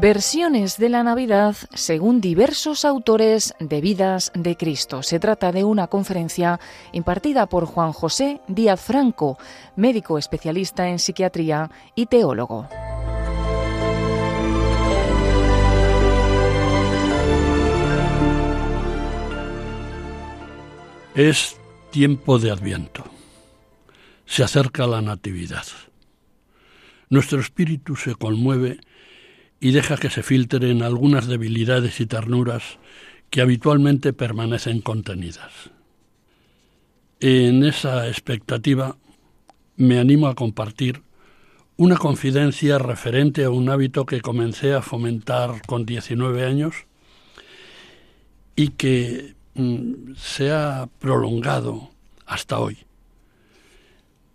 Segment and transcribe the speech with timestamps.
[0.00, 5.02] Versiones de la Navidad según diversos autores de Vidas de Cristo.
[5.02, 6.58] Se trata de una conferencia
[6.92, 9.36] impartida por Juan José Díaz Franco,
[9.76, 12.66] médico especialista en psiquiatría y teólogo.
[21.14, 21.59] Es
[21.90, 23.04] tiempo de Adviento.
[24.24, 25.64] Se acerca la Natividad.
[27.08, 28.78] Nuestro espíritu se conmueve
[29.58, 32.78] y deja que se filtren algunas debilidades y ternuras
[33.28, 35.70] que habitualmente permanecen contenidas.
[37.18, 38.96] En esa expectativa
[39.76, 41.02] me animo a compartir
[41.76, 46.74] una confidencia referente a un hábito que comencé a fomentar con 19 años
[48.54, 51.90] y que mm, se ha prolongado
[52.26, 52.78] hasta hoy.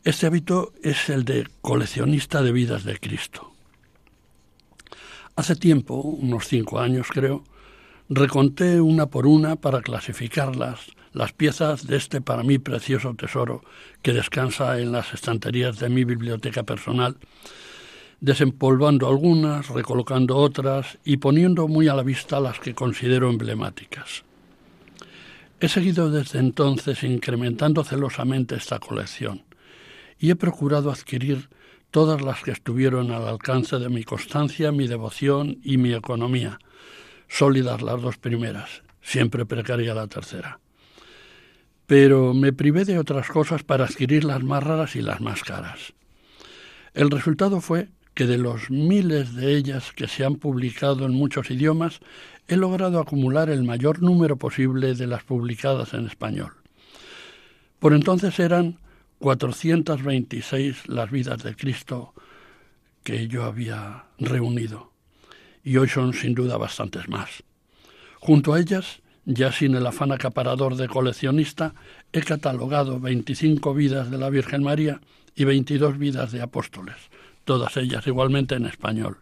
[0.03, 3.53] Este hábito es el de coleccionista de vidas de Cristo.
[5.35, 7.43] Hace tiempo, unos cinco años creo,
[8.09, 13.63] reconté una por una para clasificarlas las piezas de este para mí precioso tesoro
[14.01, 17.15] que descansa en las estanterías de mi biblioteca personal,
[18.19, 24.24] desempolvando algunas, recolocando otras y poniendo muy a la vista las que considero emblemáticas.
[25.61, 29.43] He seguido desde entonces incrementando celosamente esta colección
[30.19, 31.49] y he procurado adquirir
[31.91, 36.59] todas las que estuvieron al alcance de mi constancia, mi devoción y mi economía,
[37.29, 40.59] sólidas las dos primeras, siempre precaria la tercera.
[41.85, 45.93] Pero me privé de otras cosas para adquirir las más raras y las más caras.
[46.93, 51.51] El resultado fue que de los miles de ellas que se han publicado en muchos
[51.51, 51.99] idiomas,
[52.47, 56.53] he logrado acumular el mayor número posible de las publicadas en español.
[57.79, 58.79] Por entonces eran
[59.19, 62.13] 426 las vidas de Cristo
[63.03, 64.91] que yo había reunido,
[65.63, 67.43] y hoy son sin duda bastantes más.
[68.19, 71.75] Junto a ellas, ya sin el afán acaparador de coleccionista,
[72.13, 75.01] he catalogado 25 vidas de la Virgen María
[75.35, 76.95] y 22 vidas de apóstoles,
[77.45, 79.19] todas ellas igualmente en español.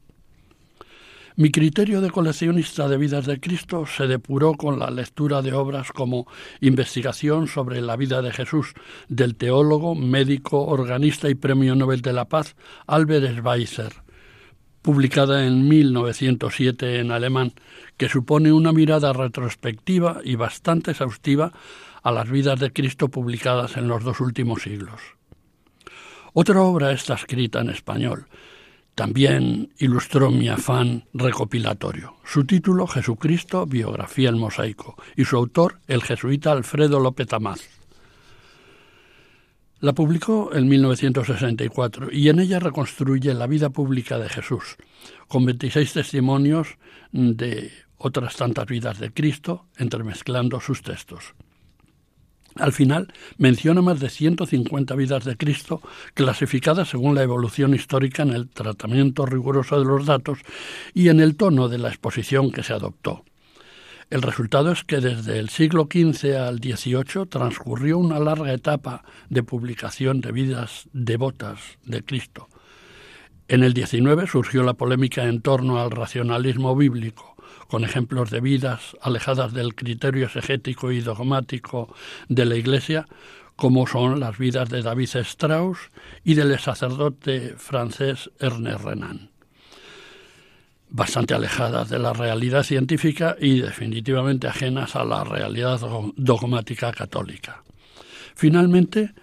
[1.36, 5.92] Mi criterio de coleccionista de vidas de Cristo se depuró con la lectura de obras
[5.92, 6.28] como
[6.62, 8.74] Investigación sobre la vida de Jesús
[9.08, 13.94] del teólogo, médico, organista y Premio Nobel de la Paz Albert Schweitzer,
[14.84, 17.54] publicada en 1907 en alemán,
[17.98, 21.52] que supone una mirada retrospectiva y bastante exhaustiva
[22.04, 25.02] a las vidas de Cristo publicadas en los dos últimos siglos.
[26.36, 28.26] Otra obra está escrita en español,
[28.96, 32.16] también ilustró mi afán recopilatorio.
[32.24, 37.62] Su título, Jesucristo, Biografía en Mosaico, y su autor, el jesuita Alfredo López Amaz.
[39.80, 44.78] La publicó en 1964 y en ella reconstruye la vida pública de Jesús,
[45.28, 46.78] con 26 testimonios
[47.12, 51.36] de otras tantas vidas de Cristo, entremezclando sus textos.
[52.56, 55.82] Al final menciona más de 150 vidas de Cristo
[56.14, 60.40] clasificadas según la evolución histórica en el tratamiento riguroso de los datos
[60.94, 63.24] y en el tono de la exposición que se adoptó.
[64.10, 69.42] El resultado es que desde el siglo XV al XVIII transcurrió una larga etapa de
[69.42, 72.48] publicación de vidas devotas de Cristo.
[73.48, 77.33] En el XIX surgió la polémica en torno al racionalismo bíblico
[77.74, 81.92] con ejemplos de vidas alejadas del criterio exegético y dogmático
[82.30, 83.08] de la Iglesia,
[83.56, 85.80] como son las vidas de David Strauss
[86.24, 89.32] y del sacerdote francés Ernest Renan.
[90.88, 95.80] Bastante alejadas de la realidad científica y definitivamente ajenas a la realidad
[96.16, 97.64] dogmática católica.
[98.36, 99.16] Finalmente,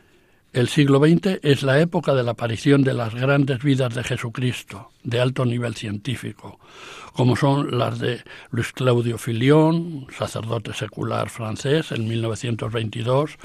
[0.52, 4.90] el siglo XX es la época de la aparición de las grandes vidas de Jesucristo,
[5.04, 6.58] de alto nivel científico,
[7.12, 13.38] como son las de Luis Claudio Filión, sacerdote secular francés, en 1922,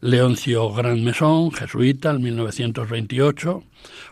[0.00, 3.62] Leoncio Grand Mesón, jesuita, en 1928,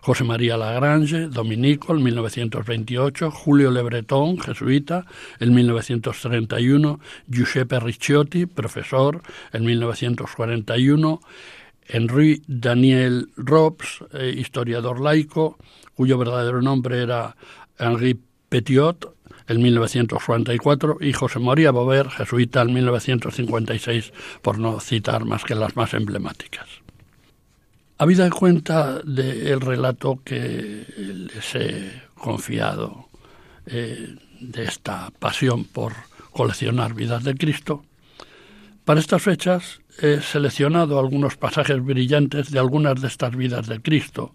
[0.00, 5.04] José María Lagrange, dominico, en 1928, Julio Le Breton, jesuita,
[5.38, 6.98] en 1931,
[7.28, 9.20] Giuseppe Ricciotti, profesor,
[9.52, 11.20] en 1941,
[11.86, 15.58] Henri Daniel Robes, eh, historiador laico,
[15.94, 17.36] cuyo verdadero nombre era
[17.78, 18.18] Henri
[18.52, 19.16] Petiot,
[19.48, 24.12] en 1944, y José María Bover, jesuita, en 1956,
[24.42, 26.66] por no citar más que las más emblemáticas.
[27.96, 33.08] Habida cuenta del relato que les he confiado
[33.64, 35.94] eh, de esta pasión por
[36.32, 37.84] coleccionar vidas de Cristo,
[38.84, 44.34] para estas fechas he seleccionado algunos pasajes brillantes de algunas de estas vidas de Cristo,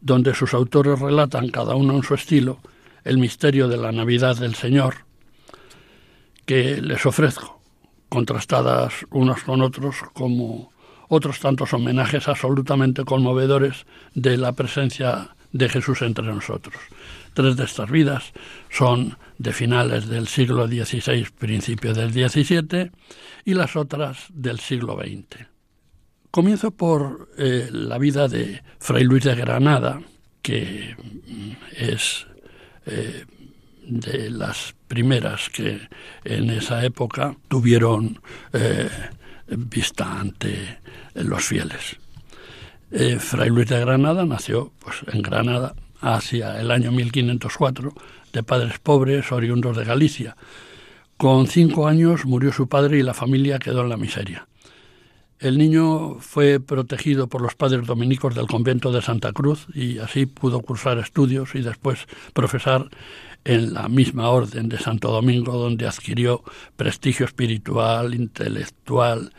[0.00, 2.60] donde sus autores relatan, cada uno en su estilo,
[3.04, 5.06] el misterio de la Navidad del Señor,
[6.46, 7.60] que les ofrezco,
[8.08, 10.72] contrastadas unos con otros como
[11.08, 16.76] otros tantos homenajes absolutamente conmovedores de la presencia de Jesús entre nosotros.
[17.34, 18.32] Tres de estas vidas
[18.70, 22.90] son de finales del siglo XVI, principio del XVII,
[23.44, 25.46] y las otras del siglo XX.
[26.30, 30.00] Comienzo por eh, la vida de Fray Luis de Granada,
[30.42, 32.26] que mm, es
[32.90, 33.24] eh,
[33.86, 35.80] de las primeras que
[36.24, 38.20] en esa época tuvieron
[38.52, 38.88] eh,
[39.48, 40.78] vista ante
[41.14, 41.96] los fieles.
[43.18, 47.94] Fray Luis de Granada nació pues, en Granada hacia el año 1504
[48.32, 50.36] de padres pobres oriundos de Galicia.
[51.16, 54.46] Con cinco años murió su padre y la familia quedó en la miseria.
[55.40, 60.26] El niño fue protegido por los padres dominicos del convento de Santa Cruz y así
[60.26, 62.90] pudo cursar estudios y después profesar
[63.44, 66.42] en la misma orden de Santo Domingo, donde adquirió
[66.76, 69.32] prestigio espiritual, intelectual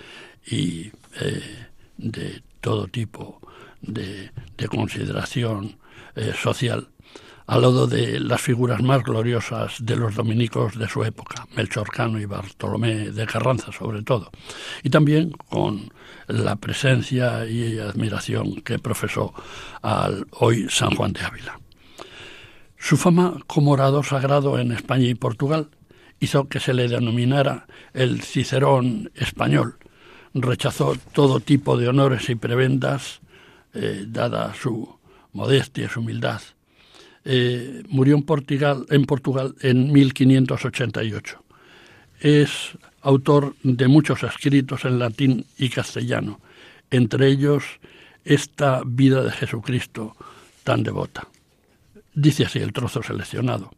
[0.44, 1.68] y eh,
[1.98, 3.40] de todo tipo
[3.82, 4.32] de,
[4.70, 5.78] consideración
[6.16, 6.88] eh, social
[7.52, 12.18] al lado de las figuras más gloriosas de los dominicos de su época, Melchor Cano
[12.18, 14.32] y Bartolomé de Carranza sobre todo,
[14.84, 15.92] y también con
[16.28, 19.34] la presencia y admiración que profesó
[19.82, 21.60] al hoy San Juan de Ávila.
[22.78, 25.72] Su fama como orador sagrado en España y Portugal
[26.22, 29.78] hizo que se le denominara el Cicerón español.
[30.34, 33.20] Rechazó todo tipo de honores y prebendas,
[33.74, 35.00] eh, dada su
[35.34, 36.42] modestia y su humildad
[37.26, 41.44] eh, murió en Portugal, en Portugal en 1588.
[42.20, 46.40] Es autor de muchos escritos en latín y castellano,
[46.90, 47.64] entre ellos
[48.24, 50.16] esta vida de Jesucristo
[50.64, 51.28] tan devota.
[52.14, 53.72] Dice así el trozo seleccionado.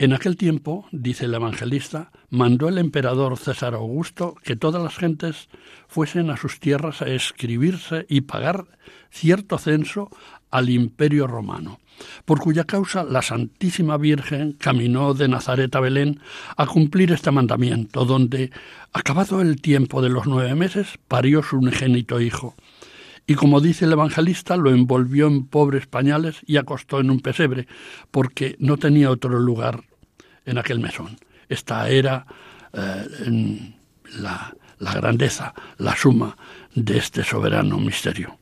[0.00, 5.48] En aquel tiempo, dice el evangelista, mandó el emperador César Augusto que todas las gentes
[5.88, 8.66] fuesen a sus tierras a escribirse y pagar
[9.10, 10.08] cierto censo
[10.52, 11.80] al imperio romano,
[12.24, 16.20] por cuya causa la Santísima Virgen caminó de Nazaret a Belén
[16.56, 18.50] a cumplir este mandamiento, donde,
[18.92, 22.54] acabado el tiempo de los nueve meses, parió su unigénito hijo.
[23.26, 27.68] Y como dice el evangelista, lo envolvió en pobres pañales y acostó en un pesebre,
[28.10, 29.84] porque no tenía otro lugar
[30.46, 31.18] en aquel mesón.
[31.48, 32.26] Esta era
[32.72, 33.74] eh,
[34.18, 36.36] la, la grandeza, la suma
[36.74, 38.38] de este soberano misterio.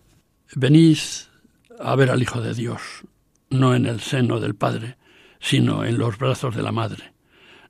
[0.54, 0.98] Venid
[1.80, 2.80] a ver al Hijo de Dios,
[3.50, 4.96] no en el seno del Padre,
[5.40, 7.12] sino en los brazos de la Madre,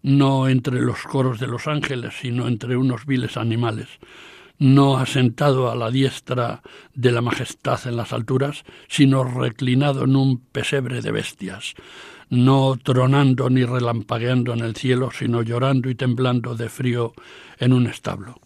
[0.02, 3.88] no entre los coros de los ángeles, sino entre unos viles animales,
[4.58, 6.62] no asentado a la diestra
[6.94, 11.74] de la majestad en las alturas, sino reclinado en un pesebre de bestias,
[12.30, 17.12] no tronando ni relampagueando en el cielo, sino llorando y temblando de frío
[17.58, 18.40] en un establo.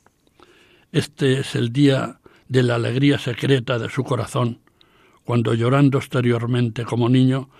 [0.92, 4.58] Este es el día de la alegría secreta de su corazón,
[5.30, 7.50] cuando llorando exteriormente como niño,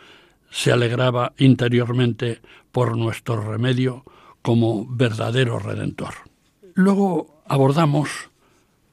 [0.51, 2.41] se alegraba interiormente
[2.73, 4.03] por nuestro remedio
[4.43, 6.15] como verdadero redentor.
[6.75, 8.11] Luego abordamos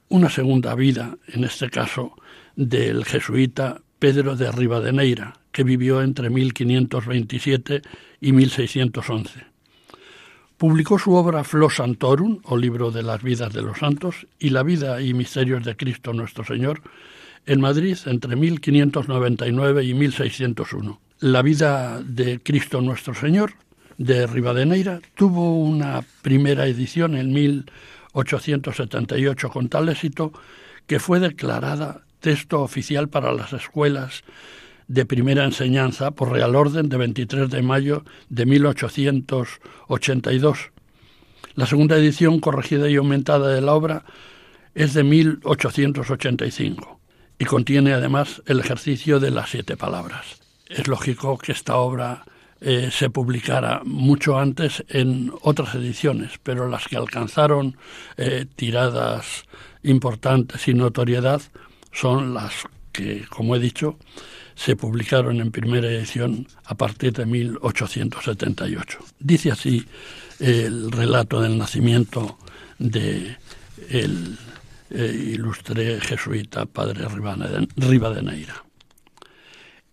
[0.09, 2.13] una segunda vida, en este caso,
[2.55, 7.81] del jesuita Pedro de Rivadeneira, que vivió entre 1527
[8.21, 9.43] y 1611.
[10.55, 14.61] Publicó su obra Flos Santorum, o libro de las vidas de los santos, y la
[14.61, 16.83] vida y misterios de Cristo nuestro Señor,
[17.47, 20.99] en Madrid entre 1599 y 1601.
[21.19, 23.53] La vida de Cristo nuestro Señor
[23.97, 30.31] de Rivadeneira tuvo una primera edición en 1878 con tal éxito
[30.85, 34.23] que fue declarada texto oficial para las escuelas
[34.87, 40.71] de primera enseñanza por Real Orden de 23 de mayo de 1882.
[41.55, 44.05] La segunda edición corregida y aumentada de la obra
[44.75, 46.96] es de 1885
[47.39, 50.25] y contiene además el ejercicio de las siete palabras.
[50.67, 52.25] Es lógico que esta obra
[52.59, 57.77] eh, se publicara mucho antes en otras ediciones, pero las que alcanzaron
[58.17, 59.43] eh, tiradas
[59.83, 61.41] importantes y notoriedad
[61.91, 62.53] son las
[62.91, 63.97] que, como he dicho,
[64.55, 68.99] se publicaron en primera edición a partir de 1878.
[69.19, 69.85] Dice así
[70.39, 72.39] el relato del nacimiento
[72.79, 73.37] de
[73.89, 74.37] el
[74.89, 77.07] eh, ilustre jesuita padre
[77.75, 78.63] Rivadeneira.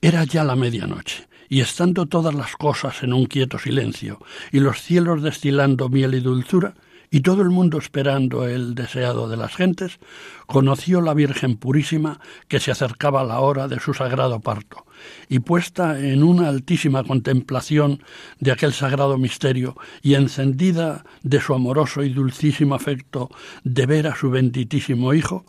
[0.00, 4.20] Era ya la medianoche, y estando todas las cosas en un quieto silencio,
[4.52, 6.74] y los cielos destilando miel y dulzura,
[7.10, 9.98] y todo el mundo esperando el deseado de las gentes,
[10.46, 14.84] conoció la Virgen Purísima que se acercaba a la hora de su sagrado parto,
[15.28, 18.02] y puesta en una altísima contemplación
[18.40, 23.30] de aquel sagrado misterio y encendida de su amoroso y dulcísimo afecto
[23.64, 25.44] de ver a su benditísimo Hijo,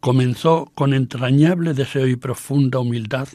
[0.00, 3.28] comenzó con entrañable deseo y profunda humildad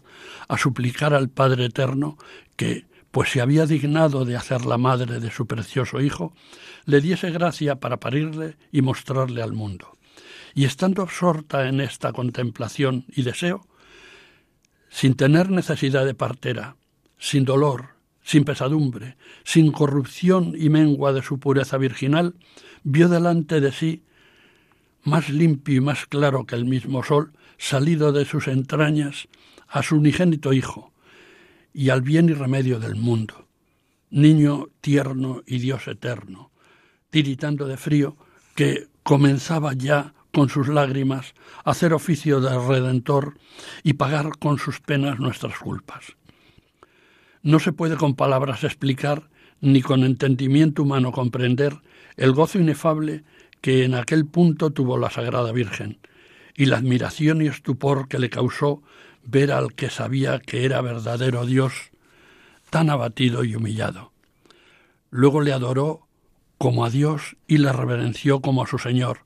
[0.47, 2.17] a suplicar al Padre Eterno
[2.55, 6.33] que, pues se había dignado de hacer la madre de su precioso hijo,
[6.85, 9.97] le diese gracia para parirle y mostrarle al mundo.
[10.55, 13.65] Y estando absorta en esta contemplación y deseo,
[14.93, 16.75] sin tener necesidad de partera,
[17.17, 22.35] sin dolor, sin pesadumbre, sin corrupción y mengua de su pureza virginal,
[22.83, 24.03] vio delante de sí,
[25.03, 29.27] más limpio y más claro que el mismo sol, salido de sus entrañas,
[29.67, 30.93] a su unigénito Hijo,
[31.73, 33.47] y al bien y remedio del mundo.
[34.11, 36.51] Niño tierno y Dios eterno,
[37.09, 38.15] tiritando de frío,
[38.53, 43.37] que comenzaba ya con sus lágrimas hacer oficio de redentor
[43.83, 46.17] y pagar con sus penas nuestras culpas.
[47.43, 49.29] No se puede con palabras explicar
[49.61, 51.81] ni con entendimiento humano comprender
[52.17, 53.23] el gozo inefable
[53.61, 55.99] que en aquel punto tuvo la Sagrada Virgen
[56.55, 58.81] y la admiración y estupor que le causó
[59.23, 61.91] ver al que sabía que era verdadero Dios
[62.71, 64.11] tan abatido y humillado.
[65.11, 66.07] Luego le adoró
[66.57, 69.19] como a Dios y le reverenció como a su Señor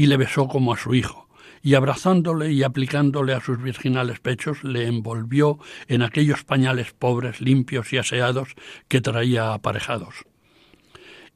[0.00, 1.28] y le besó como a su Hijo,
[1.60, 7.92] y abrazándole y aplicándole a sus virginales pechos le envolvió en aquellos pañales pobres, limpios
[7.92, 8.54] y aseados
[8.88, 10.24] que traía aparejados.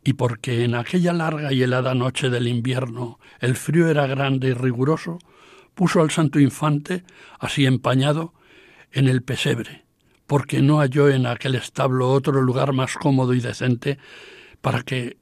[0.02, 4.54] Y porque en aquella larga y helada noche del invierno el frío era grande y
[4.54, 5.18] riguroso,
[5.74, 7.04] puso al santo infante,
[7.38, 8.32] así empañado,
[8.92, 9.84] en el pesebre,
[10.26, 13.98] porque no halló en aquel establo otro lugar más cómodo y decente
[14.62, 15.18] para que,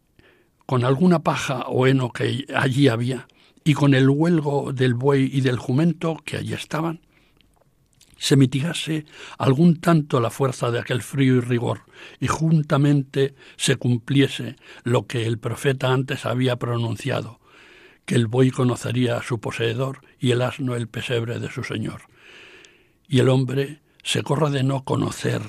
[0.72, 3.28] con alguna paja o heno que allí había,
[3.62, 7.02] y con el huelgo del buey y del jumento que allí estaban,
[8.16, 9.04] se mitigase
[9.36, 11.82] algún tanto la fuerza de aquel frío y rigor,
[12.20, 17.38] y juntamente se cumpliese lo que el profeta antes había pronunciado,
[18.06, 22.04] que el buey conocería a su poseedor y el asno el pesebre de su señor.
[23.06, 25.42] Y el hombre se corra de no conocer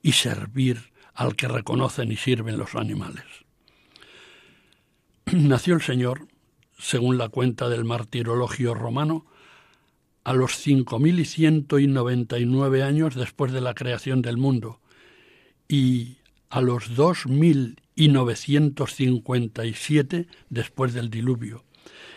[0.00, 3.26] y servir al que reconocen y sirven los animales.
[5.32, 6.26] Nació el Señor,
[6.78, 9.26] según la cuenta del martirologio romano,
[10.24, 14.22] a los cinco mil y ciento y noventa y nueve años después de la creación
[14.22, 14.80] del mundo
[15.68, 16.16] y
[16.48, 21.64] a los dos mil y novecientos cincuenta y siete después del diluvio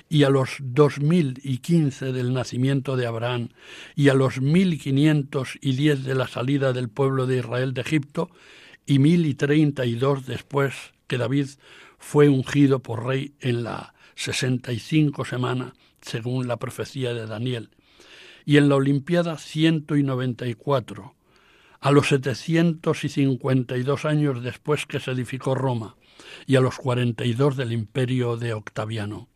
[0.10, 3.50] y a los dos mil y quince del nacimiento de Abraham
[3.96, 7.82] y a los mil quinientos y diez de la salida del pueblo de Israel de
[7.82, 8.32] Egipto
[8.88, 10.74] y mil y treinta y dos después
[11.08, 11.48] que David
[12.06, 17.70] fue ungido por rey en la sesenta y cinco semana según la profecía de Daniel
[18.46, 21.16] y en la Olimpiada ciento y noventa y cuatro
[21.80, 25.96] a los setecientos y cincuenta y dos años después que se edificó Roma
[26.46, 29.30] y a los cuarenta y dos del imperio de Octaviano.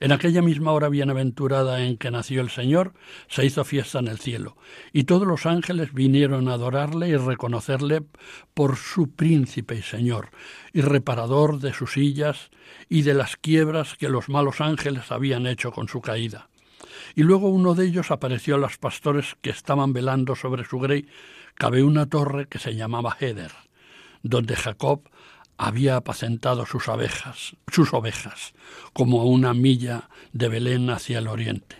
[0.00, 2.94] En aquella misma hora bienaventurada en que nació el Señor,
[3.28, 4.56] se hizo fiesta en el cielo,
[4.92, 8.02] y todos los ángeles vinieron a adorarle y reconocerle
[8.54, 10.30] por su príncipe y Señor,
[10.72, 12.50] y reparador de sus sillas
[12.88, 16.48] y de las quiebras que los malos ángeles habían hecho con su caída.
[17.14, 21.06] Y luego uno de ellos apareció a los pastores que estaban velando sobre su grey,
[21.54, 23.52] cabe una torre que se llamaba Heder,
[24.22, 25.08] donde Jacob
[25.56, 28.54] había apacentado sus abejas, sus ovejas,
[28.92, 31.76] como a una milla de Belén hacia el oriente,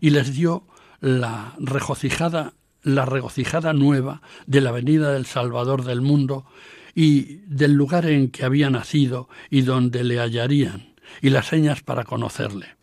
[0.00, 0.66] y les dio
[1.00, 6.46] la regocijada, la regocijada nueva de la venida del Salvador del mundo
[6.94, 12.04] y del lugar en que había nacido y donde le hallarían, y las señas para
[12.04, 12.76] conocerle.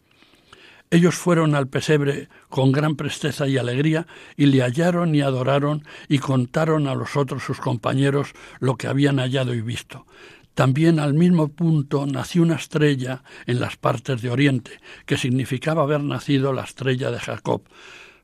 [0.94, 6.20] Ellos fueron al pesebre con gran presteza y alegría, y le hallaron y adoraron, y
[6.20, 10.06] contaron a los otros sus compañeros lo que habían hallado y visto.
[10.54, 16.04] También al mismo punto nació una estrella en las partes de Oriente, que significaba haber
[16.04, 17.64] nacido la estrella de Jacob,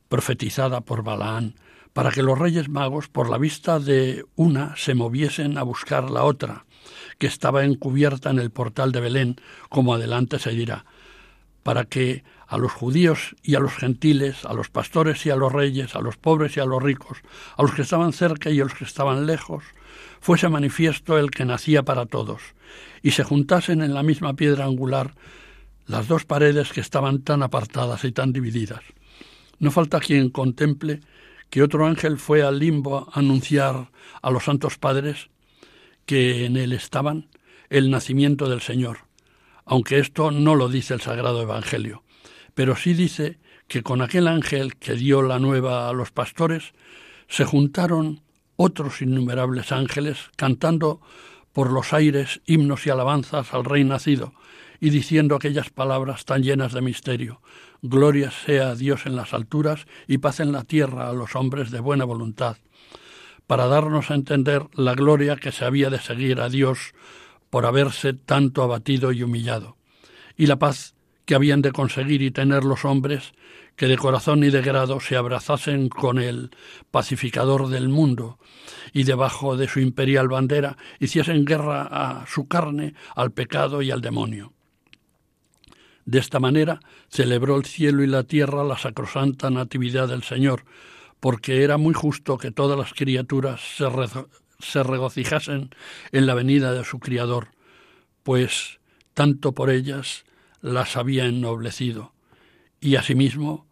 [0.10, 1.56] profetizada por Balaán,
[1.94, 6.26] para que los reyes magos, por la vista de una, se moviesen a buscar la
[6.26, 6.66] otra,
[7.18, 9.36] que estaba encubierta en el portal de Belén,
[9.70, 10.84] como adelante se dirá,
[11.64, 15.52] para que a los judíos y a los gentiles, a los pastores y a los
[15.52, 17.20] reyes, a los pobres y a los ricos,
[17.56, 19.64] a los que estaban cerca y a los que estaban lejos,
[20.22, 22.42] fuese manifiesto el que nacía para todos,
[23.04, 25.14] y se juntasen en la misma piedra angular
[25.86, 28.82] las dos paredes que estaban tan apartadas y tan divididas.
[29.60, 31.02] No falta quien contemple
[31.50, 33.90] que otro ángel fue al limbo a anunciar
[34.22, 35.30] a los santos padres
[36.06, 37.30] que en él estaban
[37.70, 39.00] el nacimiento del Señor,
[39.66, 42.04] aunque esto no lo dice el Sagrado Evangelio,
[42.58, 43.38] pero sí dice
[43.68, 46.74] que con aquel ángel que dio la nueva a los pastores
[47.28, 48.24] se juntaron
[48.56, 51.00] otros innumerables ángeles cantando
[51.54, 54.34] por los aires himnos y alabanzas al Rey nacido
[54.80, 57.44] y diciendo aquellas palabras tan llenas de misterio.
[57.84, 61.70] Gloria sea a Dios en las alturas y paz en la tierra a los hombres
[61.70, 62.58] de buena voluntad,
[63.46, 66.96] para darnos a entender la gloria que se había de seguir a Dios
[67.52, 69.78] por haberse tanto abatido y humillado,
[70.36, 70.96] y la paz
[71.28, 73.34] que habían de conseguir y tener los hombres
[73.76, 76.52] que de corazón y de grado se abrazasen con el
[76.90, 78.40] pacificador del mundo
[78.94, 84.00] y debajo de su imperial bandera hiciesen guerra a su carne, al pecado y al
[84.00, 84.54] demonio.
[86.06, 86.80] De esta manera
[87.10, 90.64] celebró el cielo y la tierra la sacrosanta natividad del Señor,
[91.20, 93.86] porque era muy justo que todas las criaturas se,
[94.60, 95.72] se regocijasen
[96.14, 97.50] en la venida de su Criador,
[98.24, 98.80] pues
[99.14, 100.24] tanto por ellas
[100.68, 102.14] las había ennoblecido,
[102.80, 103.66] y asimismo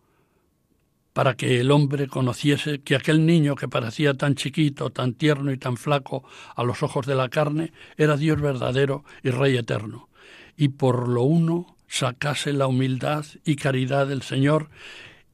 [1.15, 5.57] para que el hombre conociese que aquel niño que parecía tan chiquito, tan tierno y
[5.57, 6.25] tan flaco
[6.57, 10.09] a los ojos de la carne, era Dios verdadero y Rey eterno,
[10.57, 14.69] y por lo uno sacase la humildad y caridad del Señor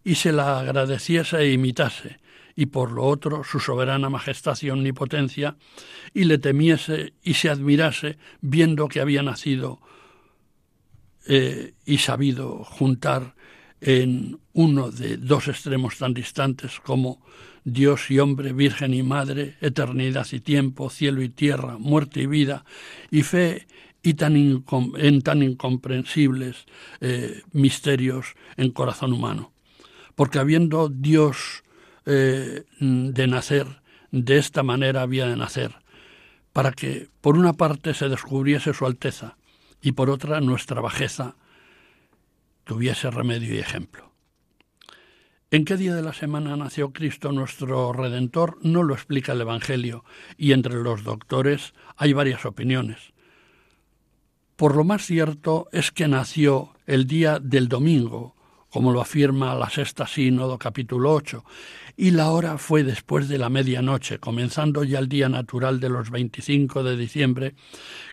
[0.04, 2.20] y se la agradeciese e imitase,
[2.56, 5.56] y por lo otro su soberana majestad y omnipotencia,
[6.14, 9.80] y le temiese y se admirase viendo que había nacido
[11.28, 13.36] eh, y sabido juntar
[13.80, 17.22] en uno de dos extremos tan distantes como
[17.64, 22.66] Dios y hombre, Virgen y Madre, eternidad y tiempo, cielo y tierra, muerte y vida,
[23.10, 23.68] y fe
[24.04, 26.66] y tan en tan incomprensibles
[27.02, 29.52] eh, misterios en corazón humano.
[30.16, 31.64] Porque habiendo Dios
[32.06, 33.68] eh, de nacer,
[34.12, 35.76] de esta manera había de nacer,
[36.52, 39.38] para que por una parte se descubriese su alteza
[39.82, 41.36] y por otra nuestra bajeza
[42.64, 44.12] tuviese remedio y ejemplo.
[45.50, 48.58] ¿En qué día de la semana nació Cristo nuestro Redentor?
[48.62, 50.06] No lo explica el Evangelio,
[50.38, 53.12] y entre los doctores hay varias opiniones.
[54.56, 58.36] Por lo más cierto es que nació el día del domingo,
[58.72, 61.44] como lo afirma la sexta sínodo capítulo 8,
[61.98, 66.10] y la hora fue después de la medianoche, comenzando ya el día natural de los
[66.10, 67.54] 25 de diciembre,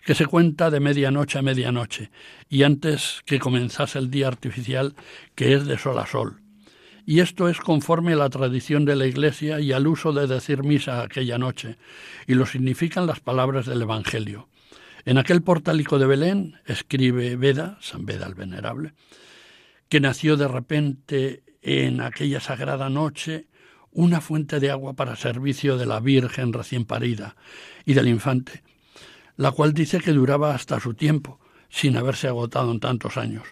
[0.05, 2.11] que se cuenta de medianoche a medianoche,
[2.49, 4.95] y antes que comenzase el día artificial,
[5.33, 6.41] que es de sol a sol.
[7.05, 10.63] Y esto es conforme a la tradición de la Iglesia y al uso de decir
[10.63, 11.77] misa aquella noche,
[12.27, 14.49] y lo significan las palabras del Evangelio.
[15.05, 18.93] En aquel portálico de Belén, escribe Beda, San Beda el Venerable,
[19.89, 23.47] que nació de repente en aquella sagrada noche
[23.91, 27.35] una fuente de agua para servicio de la Virgen recién parida
[27.85, 28.63] y del infante,
[29.35, 33.43] la cual dice que duraba hasta su tiempo, sin haberse agotado en tantos años.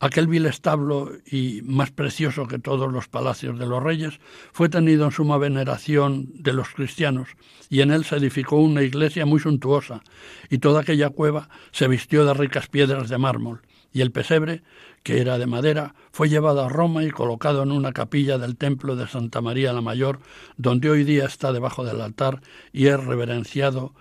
[0.00, 4.18] Aquel vil establo y más precioso que todos los palacios de los reyes
[4.50, 7.28] fue tenido en suma veneración de los cristianos
[7.68, 10.02] y en él se edificó una iglesia muy suntuosa
[10.48, 13.60] y toda aquella cueva se vistió de ricas piedras de mármol
[13.92, 14.62] y el pesebre,
[15.02, 18.96] que era de madera, fue llevado a Roma y colocado en una capilla del templo
[18.96, 20.20] de Santa María la Mayor,
[20.56, 22.40] donde hoy día está debajo del altar
[22.72, 23.94] y es reverenciado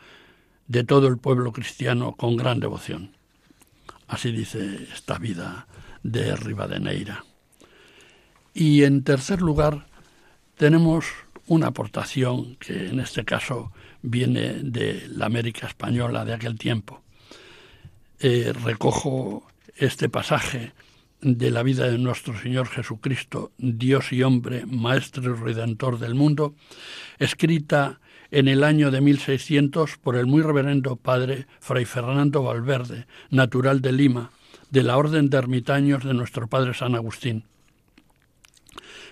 [0.67, 3.11] de todo el pueblo cristiano con gran devoción.
[4.07, 5.67] Así dice esta vida
[6.03, 7.25] de Rivadeneira.
[8.53, 9.87] Y en tercer lugar,
[10.55, 11.05] tenemos
[11.47, 13.71] una aportación que en este caso
[14.01, 17.01] viene de la América española de aquel tiempo.
[18.19, 19.47] Eh, recojo
[19.79, 20.73] este pasaje
[21.21, 26.53] de la vida de nuestro Señor Jesucristo, Dios y hombre, Maestro y Redentor del mundo,
[27.17, 27.99] escrita
[28.31, 33.91] en el año de 1600 por el muy reverendo padre Fray Fernando Valverde, natural de
[33.93, 34.31] Lima,
[34.69, 37.45] de la Orden de Ermitaños de nuestro Padre San Agustín.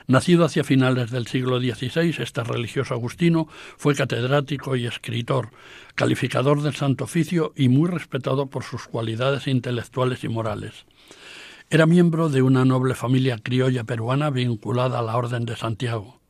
[0.08, 5.50] Nacido hacia finales del siglo XVI, este religioso agustino fue catedrático y escritor,
[5.96, 10.86] calificador del Santo Oficio y muy respetado por sus cualidades intelectuales y morales.
[11.70, 16.22] Era miembro de una noble familia criolla peruana vinculada a la Orden de Santiago.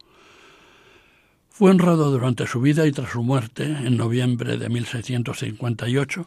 [1.52, 6.26] Fue honrado durante su vida y tras su muerte, en noviembre de 1658,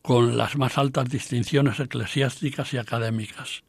[0.00, 3.62] con las más altas distinciones eclesiásticas y académicas.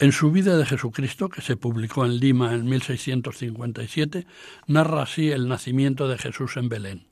[0.00, 4.26] En su vida de Jesucristo, que se publicó en Lima en 1657,
[4.66, 7.06] narra así el nacimiento de Jesús en Belén.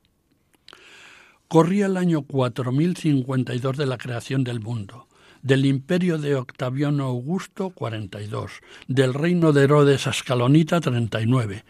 [1.47, 5.07] Corría el año 4052 de la creación del mundo,
[5.43, 8.53] del imperio de Octaviano Augusto 42,
[8.87, 11.65] del reino de Herodes Ascalonita 39,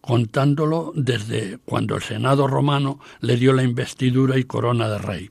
[0.00, 5.30] contándolo desde cuando el Senado romano le dio la investidura y corona de rey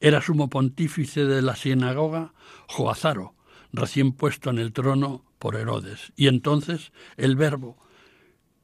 [0.00, 2.32] Era sumo pontífice de la sinagoga
[2.66, 3.34] Joazaro,
[3.72, 6.12] recién puesto en el trono por Herodes.
[6.16, 7.76] Y entonces el Verbo,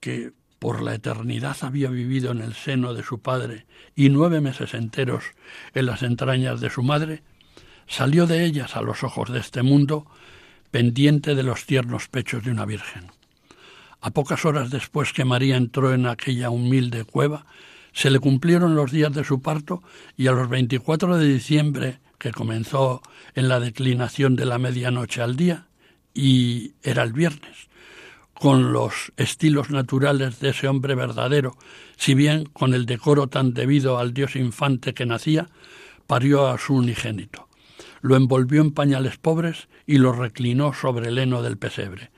[0.01, 4.75] que por la eternidad había vivido en el seno de su padre y nueve meses
[4.75, 5.25] enteros
[5.75, 7.23] en las entrañas de su madre,
[7.87, 10.07] salió de ellas a los ojos de este mundo,
[10.71, 13.11] pendiente de los tiernos pechos de una virgen.
[14.01, 17.47] A pocas horas después que María entró en aquella humilde cueva,
[17.93, 19.83] se le cumplieron los días de su parto
[20.17, 23.03] y a los 24 de diciembre, que comenzó
[23.35, 25.67] en la declinación de la medianoche al día,
[26.15, 27.69] y era el viernes,
[28.39, 31.57] con los estilos naturales de ese hombre verdadero,
[31.97, 35.49] si bien con el decoro tan debido al Dios infante que nacía,
[36.07, 37.49] parió a su unigénito.
[38.03, 42.11] Lo envolvió en pañales pobres y lo reclinó sobre el heno del pesebre.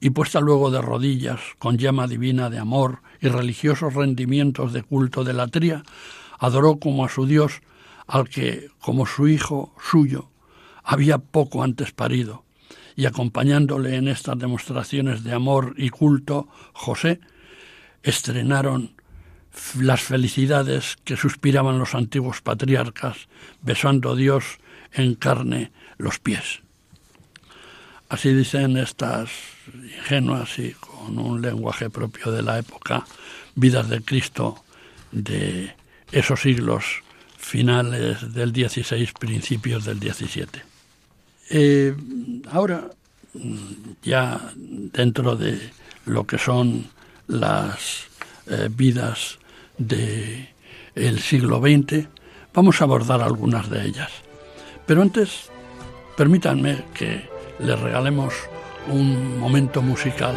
[0.00, 5.24] Y puesta luego de rodillas, con llama divina de amor y religiosos rendimientos de culto
[5.24, 5.82] de la tría,
[6.38, 7.60] adoró como a su Dios
[8.10, 10.30] al que, como su hijo suyo,
[10.82, 12.44] había poco antes parido,
[12.96, 17.20] y acompañándole en estas demostraciones de amor y culto, José,
[18.02, 18.96] estrenaron
[19.78, 23.28] las felicidades que suspiraban los antiguos patriarcas,
[23.62, 24.58] besando a Dios
[24.92, 26.62] en carne los pies.
[28.08, 29.30] Así dicen estas
[29.72, 33.06] ingenuas y con un lenguaje propio de la época,
[33.54, 34.64] vidas de Cristo
[35.12, 35.76] de
[36.10, 37.04] esos siglos
[37.50, 40.62] finales del 16, principios del 17.
[41.50, 41.96] Eh,
[42.52, 42.88] ahora,
[44.04, 45.58] ya dentro de
[46.06, 46.86] lo que son
[47.26, 48.04] las
[48.46, 49.40] eh, vidas
[49.76, 50.48] del
[50.94, 52.06] el siglo XX,
[52.54, 54.12] vamos a abordar algunas de ellas.
[54.86, 55.50] Pero antes,
[56.16, 58.32] permítanme que les regalemos
[58.86, 60.36] un momento musical.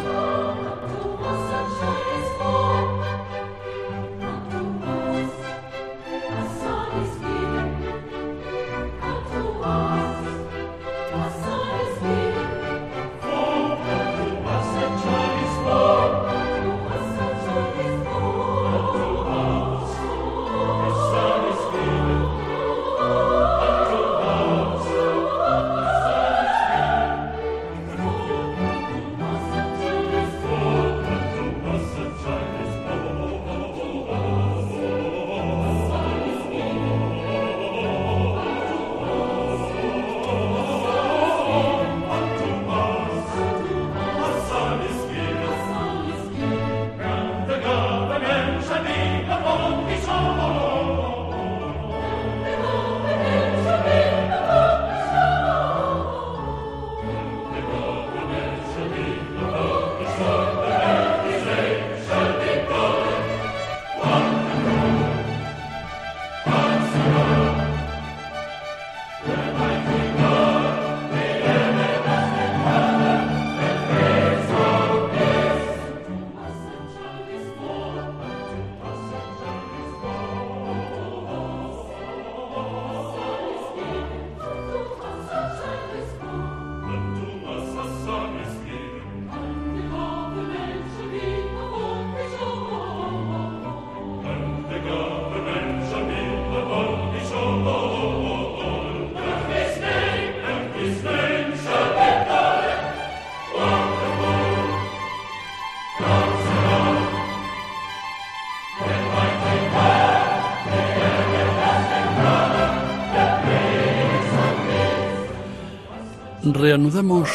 [116.54, 117.30] Reanudamos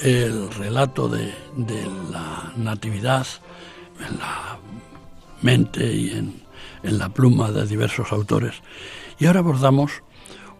[0.00, 1.34] el relato de,
[2.10, 3.26] la Natividad
[4.00, 4.58] en la
[5.42, 6.42] mente y en,
[6.82, 8.54] la pluma de diversos autores.
[9.18, 10.02] Y ahora abordamos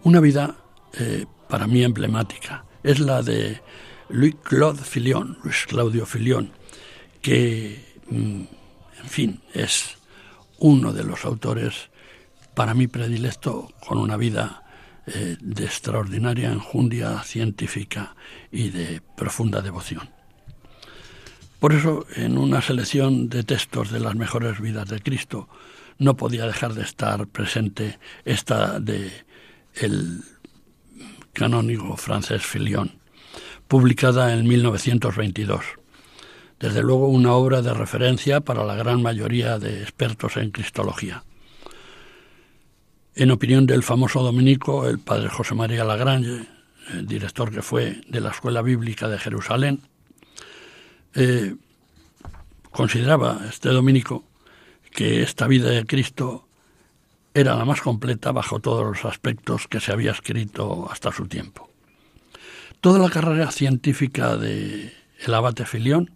[0.03, 0.55] una vida
[0.93, 2.65] eh, para mí emblemática.
[2.83, 3.61] Es la de
[4.09, 6.51] Louis Claude Filion, Luis Claudio Filion,
[7.21, 8.41] que, mm,
[9.01, 9.97] en fin, es
[10.59, 11.89] uno de los autores
[12.53, 14.64] para mí predilecto con una vida
[15.07, 18.15] eh, de extraordinaria enjundia científica
[18.51, 20.09] y de profunda devoción.
[21.59, 25.47] Por eso, en una selección de textos de las mejores vidas de Cristo,
[25.97, 29.11] no podía dejar de estar presente esta de
[29.75, 30.23] el
[31.33, 32.99] canónigo francés Filion,
[33.67, 35.63] publicada en 1922.
[36.59, 41.23] Desde luego una obra de referencia para la gran mayoría de expertos en cristología.
[43.17, 46.49] En opinión del famoso dominico, el padre José María Lagrange,
[46.91, 49.79] el director que fue de la Escuela Bíblica de Jerusalén,
[51.13, 51.55] eh,
[52.71, 54.25] consideraba este dominico
[54.91, 56.49] que esta vida de Cristo
[57.33, 61.69] era la más completa bajo todos los aspectos que se había escrito hasta su tiempo.
[62.81, 64.93] Toda la carrera científica de
[65.25, 66.11] el abate Filión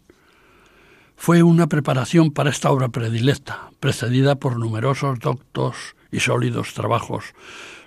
[1.15, 7.25] fue una preparación para esta obra predilecta, precedida por numerosos doctos y sólidos trabajos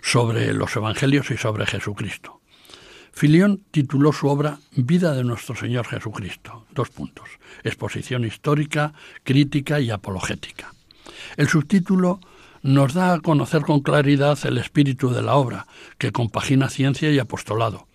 [0.00, 2.40] sobre los Evangelios y sobre Jesucristo.
[3.12, 6.66] Filión tituló su obra Vida de nuestro Señor Jesucristo.
[6.70, 7.28] Dos puntos.
[7.62, 10.72] Exposición histórica, crítica y apologética.
[11.36, 12.20] El subtítulo
[12.62, 15.66] nos da a conocer con claridad el espíritu de la obra,
[15.98, 17.86] que compagina ciencia y apostolado,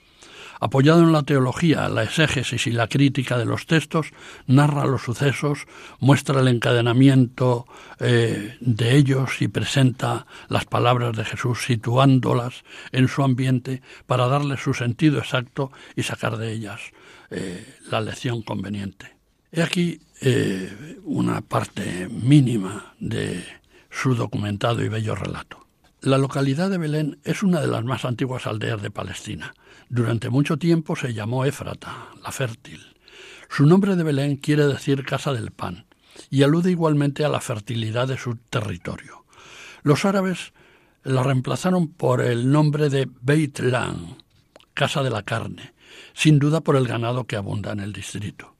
[0.59, 4.07] Apoyado en la teología, la exégesis y la crítica de los textos,
[4.47, 5.67] narra los sucesos,
[5.99, 7.67] muestra el encadenamiento
[7.99, 14.61] eh, de ellos y presenta las palabras de Jesús situándolas en su ambiente para darles
[14.61, 16.81] su sentido exacto y sacar de ellas
[17.29, 19.17] eh, la lección conveniente.
[19.51, 23.43] He aquí eh, una parte mínima de
[23.89, 25.67] su documentado y bello relato.
[26.01, 29.53] La localidad de Belén es una de las más antiguas aldeas de Palestina.
[29.89, 32.81] Durante mucho tiempo se llamó Éfrata, la fértil.
[33.49, 35.85] Su nombre de Belén quiere decir casa del pan
[36.29, 39.25] y alude igualmente a la fertilidad de su territorio.
[39.83, 40.51] Los árabes
[41.03, 44.17] la reemplazaron por el nombre de Beit Lan,
[44.73, 45.73] casa de la carne,
[46.13, 48.56] sin duda por el ganado que abunda en el distrito.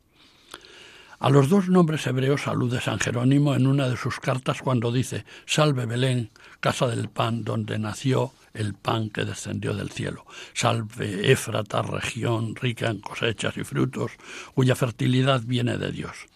[1.19, 5.25] A los dos nombres hebreos alude San Jerónimo en una de sus cartas cuando dice
[5.47, 10.27] Salve Belén, casa del pan donde nació el pan que descendió del cielo.
[10.53, 14.11] Salve Éfrata, región rica en cosechas y frutos,
[14.53, 16.27] cuya fertilidad viene de Dios.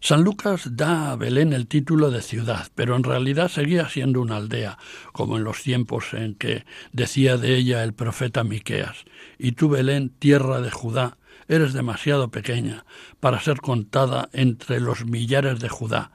[0.00, 4.36] San Lucas da a Belén el título de ciudad, pero en realidad seguía siendo una
[4.36, 4.76] aldea,
[5.12, 9.04] como en los tiempos en que decía de ella el profeta Miqueas:
[9.38, 11.16] Y tú, Belén, tierra de Judá,
[11.48, 12.84] eres demasiado pequeña
[13.20, 16.10] para ser contada entre los millares de Judá.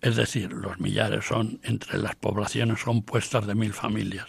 [0.00, 4.26] Es decir, los millares son entre las poblaciones compuestas de mil familias.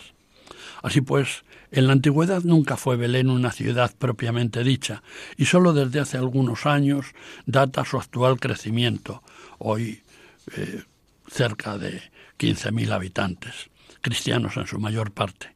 [0.84, 5.02] Así pues, en la antigüedad nunca fue Belén una ciudad propiamente dicha,
[5.38, 7.08] y sólo desde hace algunos años
[7.45, 9.23] data su actual crecimiento,
[9.58, 10.04] hoy
[10.56, 10.84] eh,
[11.28, 12.02] cerca de
[12.38, 13.69] 15.000 habitantes,
[14.02, 15.56] cristianos en su mayor parte.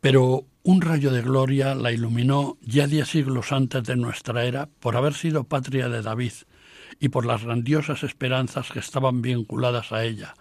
[0.00, 4.96] Pero un rayo de gloria la iluminó ya diez siglos antes de nuestra era por
[4.96, 6.32] haber sido patria de David,
[6.98, 10.34] y por las grandiosas esperanzas que estaban vinculadas a ella,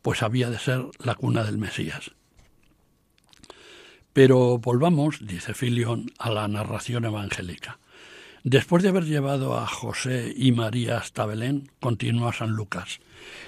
[0.00, 2.12] pues había de ser la cuna del Mesías.
[4.14, 7.78] Pero volvamos, dice Filión, a la narración evangélica.
[8.44, 13.00] Después de haber llevado a José y María hasta Belén, continúa San Lucas,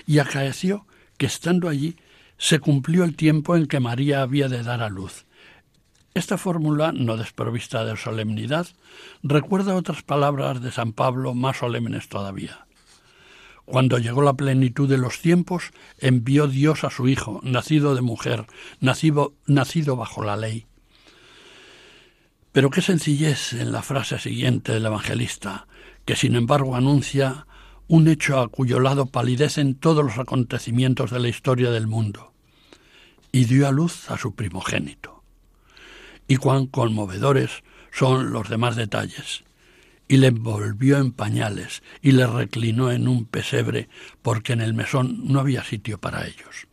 [0.06, 1.96] y acaeció que estando allí
[2.36, 5.25] se cumplió el tiempo en que María había de dar a luz,
[6.16, 8.66] esta fórmula, no desprovista de solemnidad,
[9.22, 12.66] recuerda otras palabras de San Pablo más solemnes todavía.
[13.66, 18.46] Cuando llegó la plenitud de los tiempos, envió Dios a su Hijo, nacido de mujer,
[18.80, 20.66] nacido, nacido bajo la ley.
[22.52, 25.66] Pero qué sencillez en la frase siguiente del evangelista,
[26.06, 27.46] que sin embargo anuncia
[27.88, 32.32] un hecho a cuyo lado palidecen todos los acontecimientos de la historia del mundo.
[33.32, 35.15] Y dio a luz a su primogénito
[36.28, 37.62] y cuán conmovedores
[37.92, 39.44] son los demás detalles.
[40.08, 43.88] Y le envolvió en pañales y le reclinó en un pesebre
[44.22, 46.68] porque en el mesón no había sitio para ellos.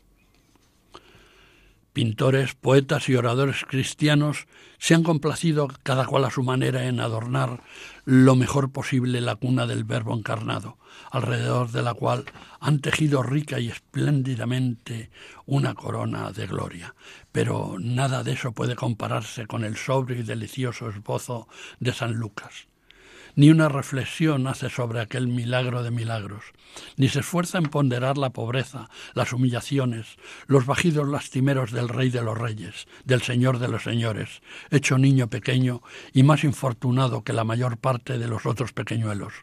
[1.93, 4.47] Pintores, poetas y oradores cristianos
[4.79, 7.61] se han complacido cada cual a su manera en adornar
[8.03, 10.79] lo mejor posible la cuna del Verbo encarnado,
[11.11, 12.25] alrededor de la cual
[12.59, 15.11] han tejido rica y espléndidamente
[15.45, 16.95] una corona de gloria.
[17.31, 21.47] Pero nada de eso puede compararse con el sobrio y delicioso esbozo
[21.79, 22.72] de San Lucas
[23.35, 26.43] ni una reflexión hace sobre aquel milagro de milagros,
[26.97, 30.17] ni se esfuerza en ponderar la pobreza, las humillaciones,
[30.47, 35.29] los bajidos lastimeros del Rey de los Reyes, del Señor de los Señores, hecho niño
[35.29, 35.81] pequeño
[36.13, 39.33] y más infortunado que la mayor parte de los otros pequeñuelos.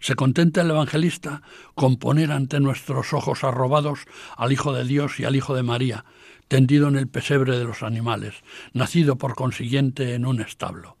[0.00, 1.42] Se contenta el evangelista
[1.76, 4.00] con poner ante nuestros ojos arrobados
[4.36, 6.04] al Hijo de Dios y al Hijo de María,
[6.48, 8.34] tendido en el pesebre de los animales,
[8.72, 10.96] nacido por consiguiente en un establo.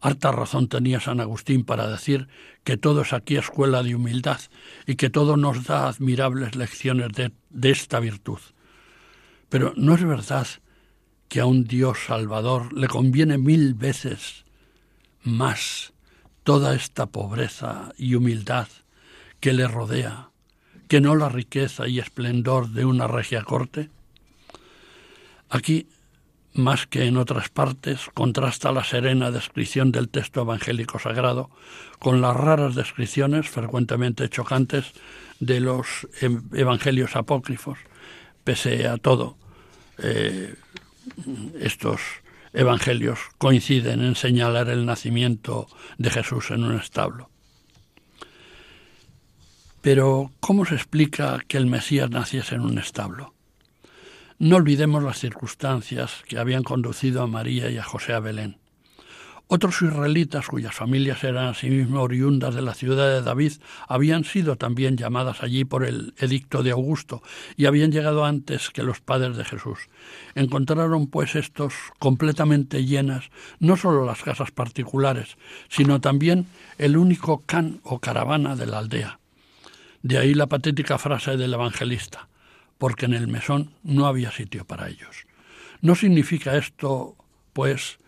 [0.00, 2.28] Harta razón tenía San Agustín para decir
[2.64, 4.40] que todo es aquí escuela de humildad
[4.86, 8.38] y que todo nos da admirables lecciones de, de esta virtud.
[9.48, 10.46] Pero ¿no es verdad
[11.28, 14.44] que a un Dios salvador le conviene mil veces
[15.22, 15.92] más
[16.44, 18.68] toda esta pobreza y humildad
[19.40, 20.30] que le rodea,
[20.88, 23.90] que no la riqueza y esplendor de una regia corte?
[25.48, 25.88] Aquí
[26.56, 31.50] más que en otras partes, contrasta la serena descripción del texto evangélico sagrado
[31.98, 34.92] con las raras descripciones, frecuentemente chocantes,
[35.40, 36.08] de los
[36.52, 37.78] evangelios apócrifos.
[38.44, 39.36] Pese a todo,
[39.98, 40.54] eh,
[41.60, 42.00] estos
[42.52, 47.30] evangelios coinciden en señalar el nacimiento de Jesús en un establo.
[49.82, 53.35] Pero, ¿cómo se explica que el Mesías naciese en un establo?
[54.38, 58.58] No olvidemos las circunstancias que habían conducido a María y a José a Belén.
[59.46, 63.52] Otros israelitas cuyas familias eran asimismo oriundas de la ciudad de David
[63.88, 67.22] habían sido también llamadas allí por el edicto de Augusto
[67.56, 69.88] y habían llegado antes que los padres de Jesús.
[70.34, 75.38] Encontraron pues estos completamente llenas no solo las casas particulares,
[75.70, 76.46] sino también
[76.76, 79.18] el único can o caravana de la aldea.
[80.02, 82.28] De ahí la patética frase del evangelista
[82.78, 85.26] porque en el mesón no había sitio para ellos.
[85.80, 87.16] No significa esto,
[87.52, 87.98] pues,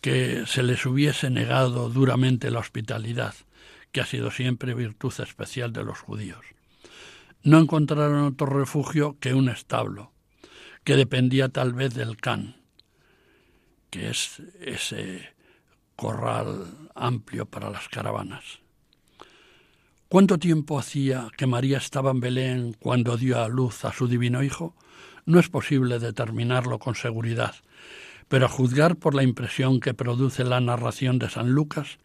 [0.00, 3.34] que se les hubiese negado duramente la hospitalidad,
[3.92, 6.44] que ha sido siempre virtud especial de los judíos.
[7.42, 10.12] No encontraron otro refugio que un establo,
[10.84, 12.56] que dependía tal vez del can,
[13.90, 15.34] que es ese
[15.96, 18.60] corral amplio para las caravanas.
[20.08, 24.44] ¿Cuánto tiempo hacía que María estaba en Belén cuando dio a luz a su divino
[24.44, 24.72] Hijo?
[25.24, 27.56] No es posible determinarlo con seguridad,
[28.28, 31.98] pero a juzgar por la impresión que produce la narración de San Lucas,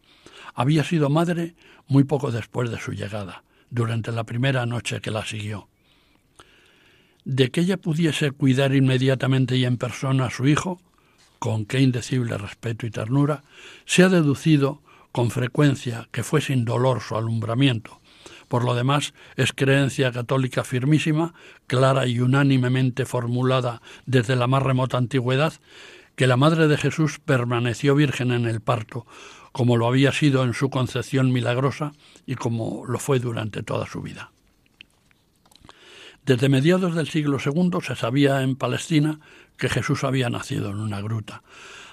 [0.56, 1.54] había sido madre
[1.88, 5.68] muy poco después de su llegada, durante la primera noche que la siguió.
[7.24, 10.82] De que ella pudiese cuidar inmediatamente y en persona a su hijo,
[11.38, 13.44] con qué indecible respeto y ternura,
[13.86, 14.82] se ha deducido
[15.12, 18.02] con frecuencia que fue sin dolor su alumbramiento.
[18.48, 21.34] Por lo demás, es creencia católica firmísima,
[21.68, 25.54] clara y unánimemente formulada desde la más remota antigüedad,
[26.16, 29.06] que la Madre de Jesús permaneció virgen en el parto,
[29.52, 31.94] como lo había sido en su concepción milagrosa
[32.26, 34.32] y como lo fue durante toda su vida.
[36.26, 39.20] Desde mediados del siglo II se sabía en Palestina
[39.58, 41.42] que Jesús había nacido en una gruta.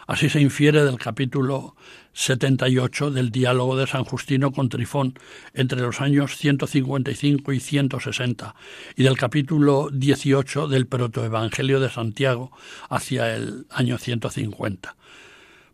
[0.09, 1.77] Así se infiere del capítulo
[2.15, 5.13] 78 del diálogo de San Justino con Trifón
[5.53, 8.55] entre los años 155 y 160
[8.97, 12.53] y del capítulo 18 del protoevangelio de Santiago
[12.89, 14.97] hacia el año 150.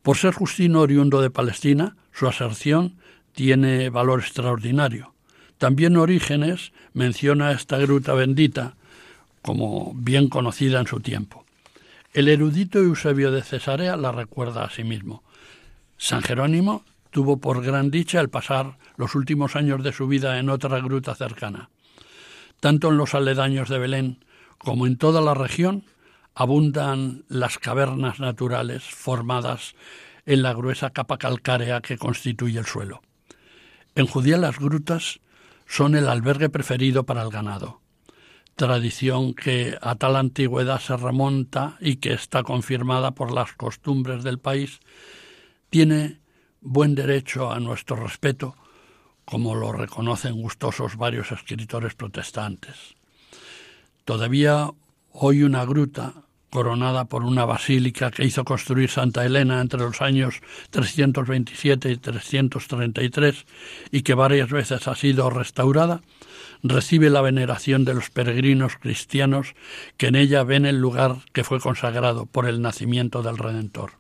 [0.03, 2.97] Por ser Justino oriundo de Palestina, su aserción
[3.35, 5.15] tiene valor extraordinario.
[5.59, 8.75] También Orígenes menciona esta gruta bendita
[9.43, 11.44] como bien conocida en su tiempo.
[12.15, 15.25] El erudito Eusebio de Cesarea la recuerda a sí mismo.
[15.97, 20.49] San Jerónimo tuvo por gran dicha el pasar los últimos años de su vida en
[20.49, 21.71] otra gruta cercana.
[22.61, 24.25] Tanto en los aledaños de Belén
[24.59, 25.87] como en toda la región
[26.37, 29.75] abundan las cavernas naturales formadas
[30.25, 33.03] en la gruesa capa calcárea que constituye el suelo.
[33.97, 35.19] En Judía las grutas
[35.67, 37.81] son el albergue preferido para el ganado
[38.57, 44.39] tradición que a tal antigüedad se remonta y que está confirmada por las costumbres del
[44.39, 44.81] país,
[45.71, 46.21] tiene
[46.61, 48.57] buen derecho a nuestro respeto,
[49.25, 52.95] como lo reconocen gustosos varios escritores protestantes.
[54.05, 54.71] Todavía
[55.13, 60.41] hoy una gruta coronada por una basílica que hizo construir Santa Elena entre los años
[60.71, 63.47] 327 y 333
[63.91, 66.03] y que varias veces ha sido restaurada,
[66.65, 69.55] recibe la veneración de los peregrinos cristianos
[69.99, 73.93] que en ella ven el lugar que fue consagrado por el nacimiento del Redentor.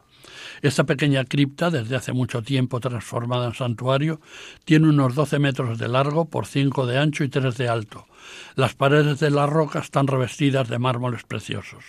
[0.62, 4.20] Esta pequeña cripta, desde hace mucho tiempo transformada en santuario,
[4.64, 8.06] tiene unos 12 metros de largo por 5 de ancho y 3 de alto.
[8.56, 11.84] Las paredes de la roca están revestidas de mármoles preciosos.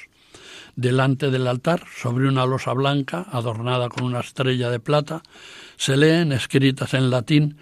[0.75, 5.23] Delante del altar, sobre una losa blanca, adornada con una estrella de plata,
[5.77, 7.57] se leen, escritas en latín,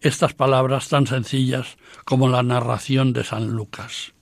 [0.00, 4.12] estas palabras tan sencillas como la narración de San Lucas.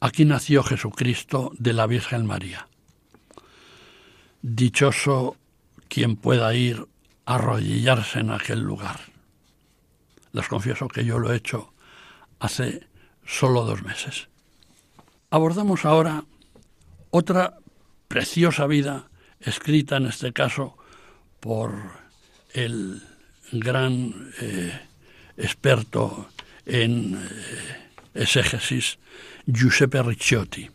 [0.00, 2.68] Aquí nació Jesucristo de la Virgen María.
[4.42, 5.36] Dichoso
[5.88, 6.86] quien pueda ir
[7.26, 9.00] a arrodillarse en aquel lugar.
[10.32, 11.72] Les confieso que yo lo he hecho
[12.38, 12.86] hace
[13.26, 14.28] solo dos meses.
[15.30, 16.24] Abordamos ahora
[17.10, 17.58] otra
[18.06, 20.76] preciosa vida escrita en este caso
[21.40, 21.74] por
[22.52, 23.02] el
[23.52, 24.72] gran eh,
[25.36, 26.28] experto
[26.66, 28.98] en eh, exégesis,
[29.46, 30.68] Giuseppe Ricciotti.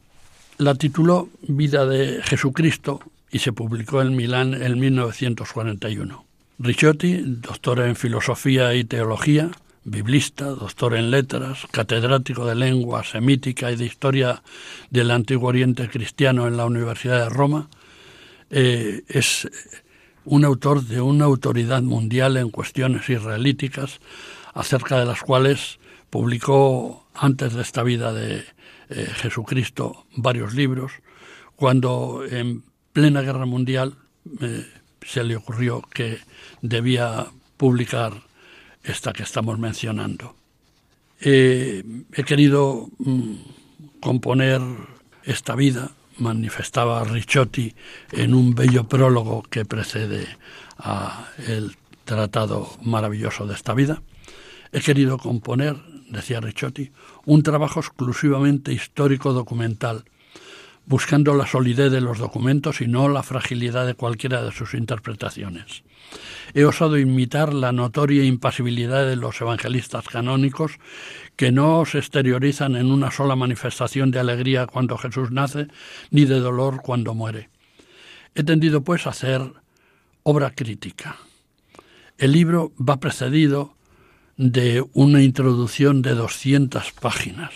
[0.57, 3.01] La tituló Vida de Jesucristo
[3.31, 6.25] y se publicó en Milán en 1941.
[6.59, 9.49] Ricciotti, doctor en filosofía y teología,
[9.83, 14.41] biblista, doctor en letras, catedrático de lengua semítica y de historia
[14.89, 17.69] del Antiguo Oriente Cristiano en la Universidad de Roma,
[18.49, 19.49] eh, es
[20.25, 23.99] un autor de una autoridad mundial en cuestiones israelíticas,
[24.53, 28.43] acerca de las cuales publicó antes de esta vida de
[28.89, 30.91] eh, Jesucristo varios libros,
[31.55, 32.63] cuando en
[32.93, 33.95] plena guerra mundial
[34.41, 34.65] eh,
[35.01, 36.19] se le ocurrió que
[36.61, 38.13] debía publicar
[38.83, 40.35] esta que estamos mencionando.
[41.19, 43.35] he querido mm,
[44.01, 44.61] componer
[45.23, 47.73] esta vida manifestaba Ricciotti
[48.11, 50.27] en un bello prólogo que precede
[50.77, 54.01] a el tratado maravilloso de esta vida.
[54.71, 55.77] He querido componer,
[56.09, 56.91] decía Ricciotti,
[57.25, 60.05] un trabajo exclusivamente histórico documental,
[60.85, 65.83] buscando la solidez de los documentos y no la fragilidad de cualquiera de sus interpretaciones.
[66.53, 70.73] He osado imitar la notoria impasibilidad de los evangelistas canónicos
[71.35, 75.67] que no se exteriorizan en una sola manifestación de alegría cuando Jesús nace,
[76.11, 77.49] ni de dolor cuando muere.
[78.35, 79.41] He tendido, pues, a hacer
[80.23, 81.17] obra crítica.
[82.17, 83.75] El libro va precedido
[84.37, 87.51] de una introducción de 200 páginas,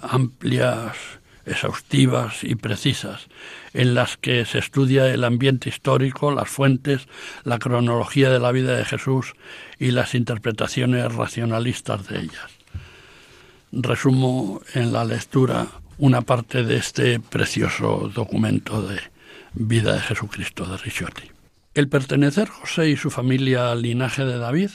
[0.00, 0.96] amplias,
[1.48, 3.28] exhaustivas y precisas,
[3.74, 7.08] en las que se estudia el ambiente histórico, las fuentes,
[7.44, 9.34] la cronología de la vida de Jesús
[9.78, 12.58] y las interpretaciones racionalistas de ellas
[13.72, 15.66] resumo en la lectura
[15.98, 19.00] una parte de este precioso documento de
[19.54, 21.24] vida de Jesucristo de Ricciotti.
[21.74, 24.70] El pertenecer José y su familia al linaje de David,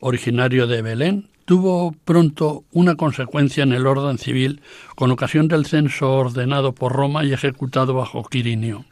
[0.00, 4.60] originario de Belén, tuvo pronto una consecuencia en el orden civil
[4.94, 8.84] con ocasión del censo ordenado por Roma y ejecutado bajo Quirinio.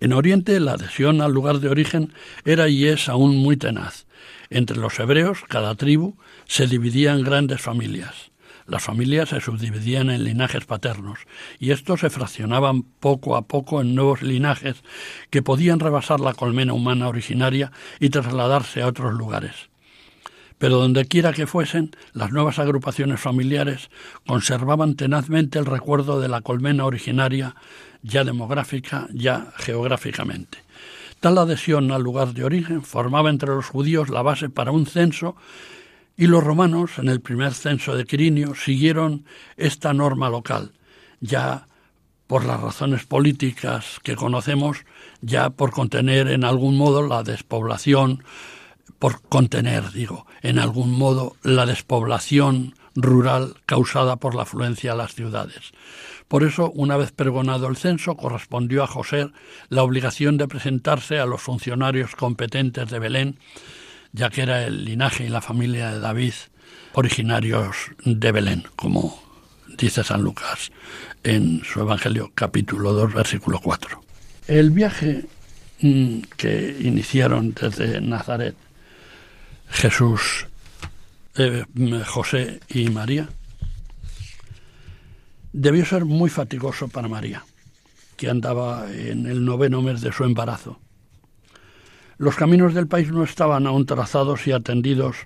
[0.00, 2.14] En Oriente la adhesión al lugar de origen
[2.46, 4.06] era y es aún muy tenaz.
[4.48, 6.16] Entre los hebreos, cada tribu
[6.46, 8.30] se dividía en grandes familias.
[8.66, 11.18] Las familias se subdividían en linajes paternos
[11.58, 14.82] y estos se fraccionaban poco a poco en nuevos linajes
[15.28, 17.70] que podían rebasar la colmena humana originaria
[18.00, 19.68] y trasladarse a otros lugares.
[20.58, 23.90] Pero donde quiera que fuesen, las nuevas agrupaciones familiares
[24.26, 27.54] conservaban tenazmente el recuerdo de la colmena originaria,
[28.02, 30.58] ya demográfica, ya geográficamente.
[31.20, 35.36] Tal adhesión al lugar de origen formaba entre los judíos la base para un censo
[36.16, 39.24] y los romanos, en el primer censo de Quirinio, siguieron
[39.56, 40.72] esta norma local,
[41.20, 41.66] ya
[42.26, 44.78] por las razones políticas que conocemos,
[45.20, 48.24] ya por contener en algún modo la despoblación,
[48.98, 55.14] por contener, digo, en algún modo la despoblación rural causada por la afluencia a las
[55.14, 55.72] ciudades.
[56.28, 59.30] Por eso, una vez pregonado el censo, correspondió a José
[59.68, 63.38] la obligación de presentarse a los funcionarios competentes de Belén
[64.16, 66.32] ya que era el linaje y la familia de David
[66.94, 69.22] originarios de Belén, como
[69.76, 70.70] dice San Lucas
[71.22, 74.02] en su Evangelio capítulo 2 versículo 4.
[74.48, 75.26] El viaje
[75.82, 78.56] mm, que iniciaron desde Nazaret
[79.68, 80.46] Jesús,
[81.36, 81.64] eh,
[82.06, 83.28] José y María
[85.52, 87.44] debió ser muy fatigoso para María,
[88.16, 90.80] que andaba en el noveno mes de su embarazo
[92.18, 95.16] los caminos del país no estaban aún trazados y atendidos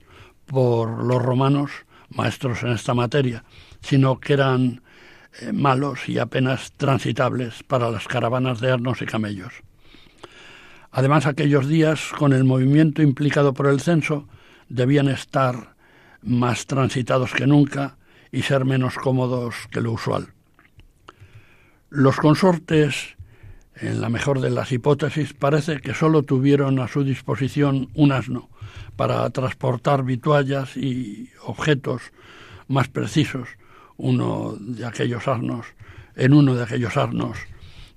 [0.47, 1.71] por los romanos,
[2.09, 3.45] maestros en esta materia,
[3.81, 4.83] sino que eran
[5.41, 9.53] eh, malos y apenas transitables para las caravanas de arnos y camellos.
[10.91, 14.29] Además, aquellos días, con el movimiento implicado por el censo,
[14.69, 15.75] debían estar
[16.23, 17.97] más transitados que nunca
[18.33, 20.33] y ser menos cómodos que lo usual.
[21.91, 23.17] Los consortes
[23.81, 28.51] en la mejor de las hipótesis, parece que sólo tuvieron a su disposición un asno
[28.97, 32.03] para transportar vituallas y objetos
[32.69, 33.49] más precisos.
[33.97, 35.67] Uno de aquellos asnos,
[36.15, 37.39] en uno de aquellos asnos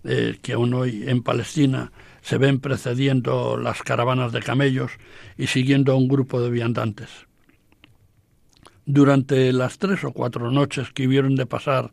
[0.03, 1.91] eh, que aún hoy en Palestina
[2.23, 4.93] se ven precediendo las caravanas de camellos
[5.37, 7.09] y siguiendo a un grupo de viandantes.
[8.85, 11.91] Durante las tres o cuatro noches que hubieron de pasar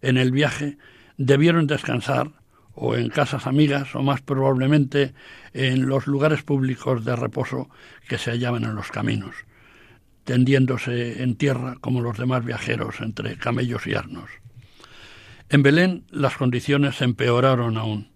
[0.00, 0.78] en el viaje,
[1.16, 2.30] debieron descansar
[2.74, 5.14] o en casas amigas o más probablemente
[5.52, 7.68] en los lugares públicos de reposo
[8.08, 9.34] que se hallaban en los caminos,
[10.24, 14.30] tendiéndose en tierra como los demás viajeros entre camellos y arnos.
[15.48, 18.11] En Belén las condiciones empeoraron aún.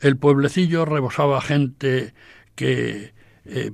[0.00, 2.14] El pueblecillo rebosaba gente
[2.54, 3.72] que eh,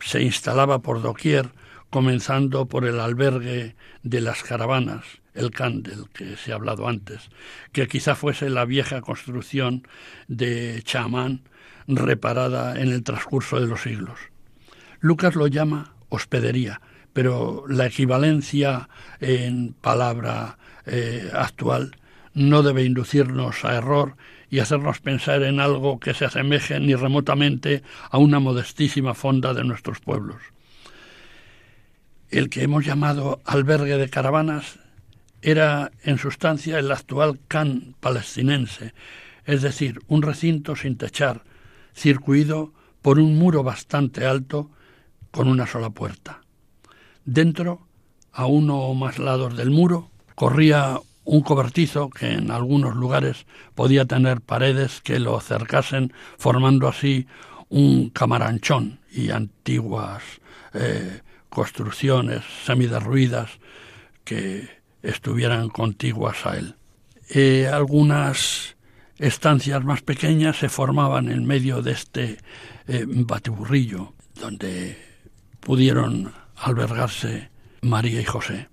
[0.00, 1.50] se instalaba por doquier,
[1.90, 5.04] comenzando por el albergue de las caravanas,
[5.34, 7.30] el can del que se ha hablado antes,
[7.72, 9.86] que quizá fuese la vieja construcción
[10.28, 11.42] de chamán
[11.86, 14.18] reparada en el transcurso de los siglos.
[15.00, 16.80] Lucas lo llama hospedería,
[17.12, 18.88] pero la equivalencia
[19.20, 21.96] en palabra eh, actual
[22.34, 24.16] no debe inducirnos a error
[24.50, 29.64] y hacernos pensar en algo que se asemeje ni remotamente a una modestísima fonda de
[29.64, 30.42] nuestros pueblos.
[32.30, 34.78] El que hemos llamado albergue de caravanas
[35.42, 38.94] era en sustancia el actual Can palestinense,
[39.44, 41.44] es decir, un recinto sin techar,
[41.94, 42.72] circuido
[43.02, 44.70] por un muro bastante alto
[45.30, 46.40] con una sola puerta.
[47.24, 47.86] Dentro,
[48.32, 54.04] a uno o más lados del muro, corría un cobertizo que en algunos lugares podía
[54.04, 57.26] tener paredes que lo cercasen, formando así
[57.68, 60.22] un camaranchón y antiguas
[60.74, 63.50] eh, construcciones semiderruidas
[64.24, 64.68] que
[65.02, 66.74] estuvieran contiguas a él.
[67.30, 68.76] Eh, algunas
[69.18, 72.38] estancias más pequeñas se formaban en medio de este
[72.86, 74.98] eh, batiburrillo, donde
[75.60, 77.50] pudieron albergarse
[77.82, 78.68] María y José.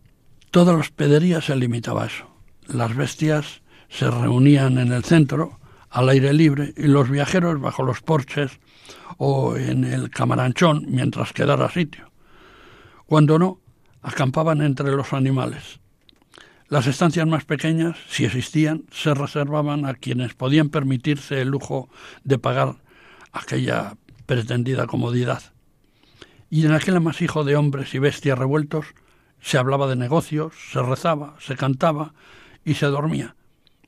[0.49, 2.30] Toda la hospedería se limitaba a eso.
[2.67, 5.59] Las bestias se reunían en el centro,
[5.89, 8.59] al aire libre, y los viajeros bajo los porches
[9.17, 12.11] o en el camaranchón mientras quedara sitio.
[13.05, 13.59] Cuando no,
[14.01, 15.79] acampaban entre los animales.
[16.69, 21.89] Las estancias más pequeñas, si existían, se reservaban a quienes podían permitirse el lujo
[22.23, 22.77] de pagar
[23.33, 25.43] aquella pretendida comodidad.
[26.49, 28.85] Y en aquel amasijo de hombres y bestias revueltos
[29.41, 32.13] se hablaba de negocios, se rezaba, se cantaba
[32.65, 33.35] y se dormía.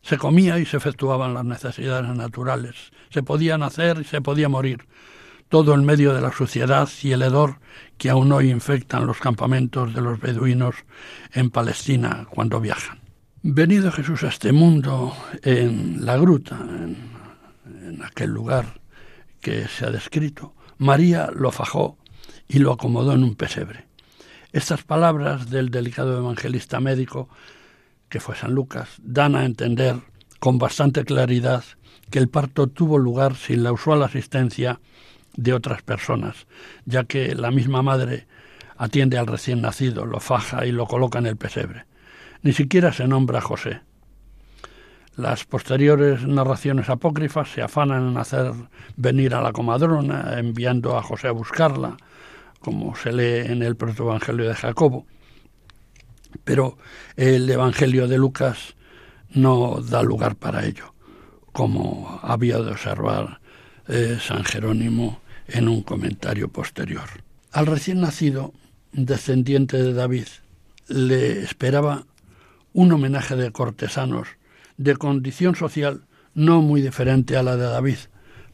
[0.02, 2.92] Se comía y se efectuaban las necesidades naturales.
[3.10, 4.86] Se podía nacer y se podía morir.
[5.48, 7.60] Todo en medio de la suciedad y el hedor
[7.98, 10.76] que aún hoy infectan los campamentos de los beduinos
[11.32, 13.00] en Palestina cuando viajan.
[13.44, 16.98] Venido Jesús a este mundo en la gruta, en,
[17.66, 18.82] en aquel lugar
[19.42, 21.98] que se ha descrito, María lo fajó
[22.48, 23.86] y lo acomodó en un pesebre.
[24.52, 27.30] Estas palabras del delicado evangelista médico
[28.14, 29.96] que fue San Lucas, dan a entender
[30.40, 31.64] con bastante claridad
[32.12, 34.80] que el parto tuvo lugar sin la usual asistencia
[35.36, 36.46] de otras personas,
[36.86, 38.28] ya que la misma madre
[38.78, 41.88] atiende al recién nacido, lo faja y lo coloca en el pesebre.
[42.44, 43.82] Ni siquiera se nombra José.
[45.16, 48.52] Las posteriores narraciones apócrifas se afanan en hacer
[48.96, 51.98] venir a la comadrona, enviando a José a buscarla,
[52.60, 55.08] como se lee en el protoevangelio de Jacobo,
[56.44, 56.78] pero
[57.16, 58.76] el Evangelio de Lucas
[59.30, 60.94] no da lugar para ello,
[61.52, 63.40] como había de observar
[63.88, 67.08] eh, San Jerónimo en un comentario posterior.
[67.52, 68.54] Al recién nacido,
[68.92, 70.28] descendiente de David,
[70.88, 72.06] le esperaba
[72.74, 74.28] un homenaje de cortesanos
[74.78, 77.98] de condición social no muy diferente a la de David,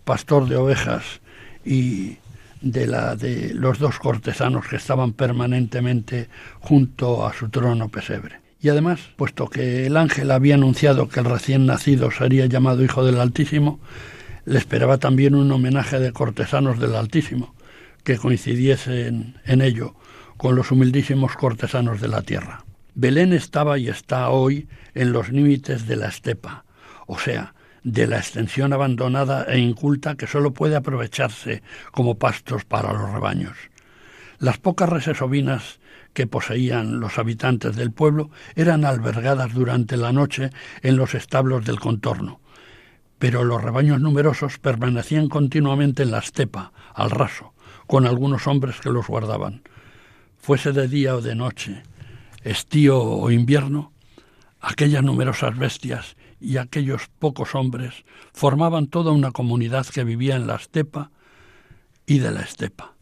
[0.04, 1.22] pastor de ovejas
[1.64, 2.18] y
[2.62, 6.30] de la de los dos cortesanos que estaban permanentemente
[6.60, 8.40] junto a su trono pesebre.
[8.62, 13.06] Y además, puesto que el ángel había anunciado que el recién nacido sería llamado Hijo
[13.06, 13.80] del Altísimo,
[14.46, 17.56] le esperaba también un homenaje de cortesanos del Altísimo,
[18.04, 19.96] que coincidiesen en ello
[20.38, 22.66] con los humildísimos cortesanos de la tierra.
[22.96, 26.66] Belén estaba y está hoy en los límites de la estepa,
[27.08, 27.54] o sea,
[27.84, 33.58] de la extensión abandonada e inculta que sólo puede aprovecharse como pastos para los rebaños.
[34.40, 35.80] Las pocas reses ovinas
[36.14, 40.50] que poseían los habitantes del pueblo eran albergadas durante la noche
[40.82, 42.40] en los establos del contorno,
[43.20, 47.54] pero los rebaños numerosos permanecían continuamente en la estepa, al raso,
[47.86, 49.62] con algunos hombres que los guardaban.
[50.38, 51.84] Fuese de día o de noche,
[52.44, 53.92] estío o invierno,
[54.62, 60.56] aquellas numerosas bestias y aquellos pocos hombres formaban toda una comunidad que vivía en la
[60.56, 61.12] estepa
[62.06, 62.96] y de la estepa.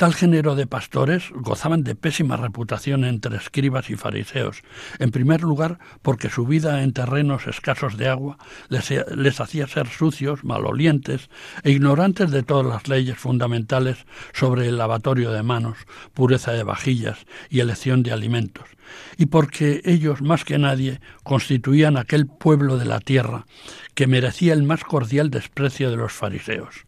[0.00, 4.62] Tal género de pastores gozaban de pésima reputación entre escribas y fariseos,
[4.98, 8.38] en primer lugar porque su vida en terrenos escasos de agua
[8.70, 11.28] les, les, hacía ser sucios, malolientes
[11.64, 15.76] e ignorantes de todas las leyes fundamentales sobre el lavatorio de manos,
[16.14, 18.70] pureza de vajillas y elección de alimentos,
[19.18, 23.44] y porque ellos más que nadie constituían aquel pueblo de la tierra
[23.92, 26.86] que merecía el más cordial desprecio de los fariseos.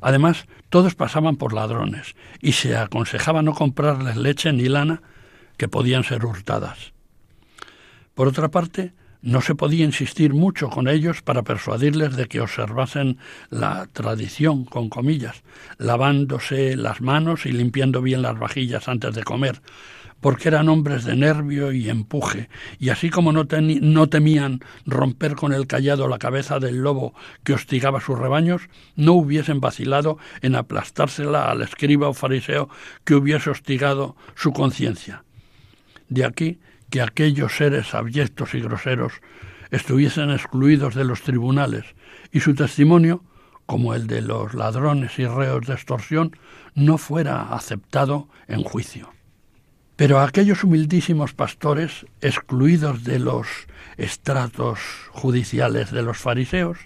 [0.00, 5.02] Además, todos pasaban por ladrones y se aconsejaba no comprarles leche ni lana
[5.56, 6.92] que podían ser hurtadas.
[8.14, 8.92] Por otra parte,
[9.22, 13.18] no se podía insistir mucho con ellos para persuadirles de que observasen
[13.50, 15.42] la tradición, con comillas,
[15.78, 19.60] lavándose las manos y limpiando bien las vajillas antes de comer,
[20.20, 22.48] porque eran hombres de nervio y empuje,
[22.78, 27.14] y así como no, temían romper con el callado la cabeza del lobo
[27.44, 28.62] que hostigaba sus rebaños,
[28.96, 32.68] no hubiesen vacilado en aplastársela al escriba o fariseo
[33.04, 35.24] que hubiese hostigado su conciencia.
[36.08, 36.60] De aquí
[36.90, 39.14] que aquellos seres abyectos y groseros
[39.70, 41.84] estuviesen excluidos de los tribunales
[42.32, 43.24] y su testimonio,
[43.66, 46.36] como el de los ladrones y reos de extorsión,
[46.74, 49.15] no fuera aceptado en juicio.
[49.96, 53.46] Pero aquellos humildísimos pastores, excluidos de los
[53.96, 54.78] estratos
[55.10, 56.78] judiciales de los fariseos,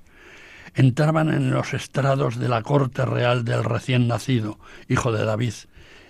[0.75, 5.55] entraban en los estrados de la corte real del recién nacido, hijo de David,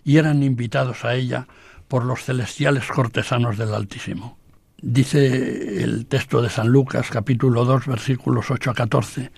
[0.05, 1.47] y eran invitados a ella
[1.89, 4.39] por los celestiales cortesanos del Altísimo.
[4.83, 9.31] Dice el texto de San Lucas capítulo 2 versículos 8 a 14,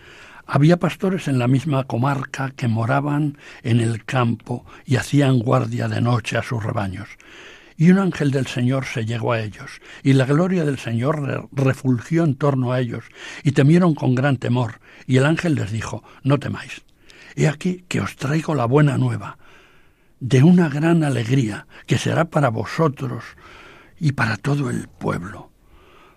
[0.47, 6.01] había pastores en la misma comarca que moraban en el campo y hacían guardia de
[6.01, 7.09] noche a sus rebaños.
[7.77, 12.25] Y un ángel del Señor se llegó a ellos, y la gloria del Señor refulgió
[12.25, 13.05] en torno a ellos,
[13.43, 16.83] y temieron con gran temor, y el ángel les dijo, no temáis.
[17.35, 19.39] He aquí que os traigo la buena nueva,
[20.21, 23.25] de una gran alegría, que será para vosotros
[23.99, 25.51] y para todo el pueblo.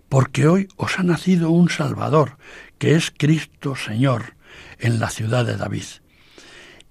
[0.09, 2.37] Porque hoy os ha nacido un Salvador,
[2.77, 4.35] que es Cristo Señor,
[4.79, 5.85] en la ciudad de David.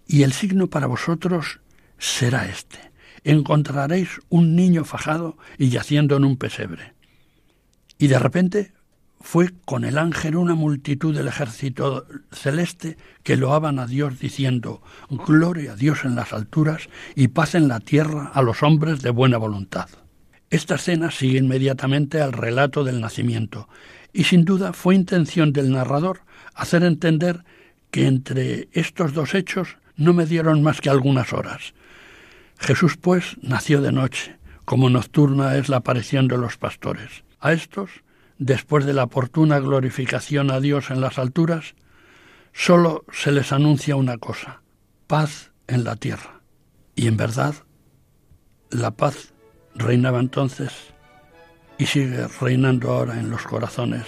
[0.06, 1.60] Y el signo para vosotros
[1.98, 2.78] será este.
[3.24, 6.94] Encontraréis un niño fajado y yaciendo en un pesebre.
[7.98, 8.72] Y de repente
[9.20, 15.72] fue con el ángel una multitud del ejército celeste que loaban a Dios diciendo, Gloria
[15.72, 19.38] a Dios en las alturas y paz en la tierra a los hombres de buena
[19.38, 19.88] voluntad.
[20.50, 23.68] Esta escena sigue inmediatamente al relato del nacimiento,
[24.14, 26.20] y sin duda fue intención del narrador
[26.54, 27.44] hacer entender
[27.90, 31.74] que entre estos dos hechos no me dieron más que algunas horas.
[32.58, 37.24] Jesús, pues, nació de noche, como nocturna es la aparición de los pastores.
[37.40, 37.90] A estos
[38.38, 41.74] después de la oportuna glorificación a Dios en las alturas,
[42.52, 44.62] sólo se les anuncia una cosa,
[45.08, 46.40] paz en la tierra.
[46.94, 47.54] Y en verdad,
[48.70, 49.34] la paz
[49.74, 50.93] reinaba entonces
[51.84, 54.04] y sigue reinando ahora en los corazones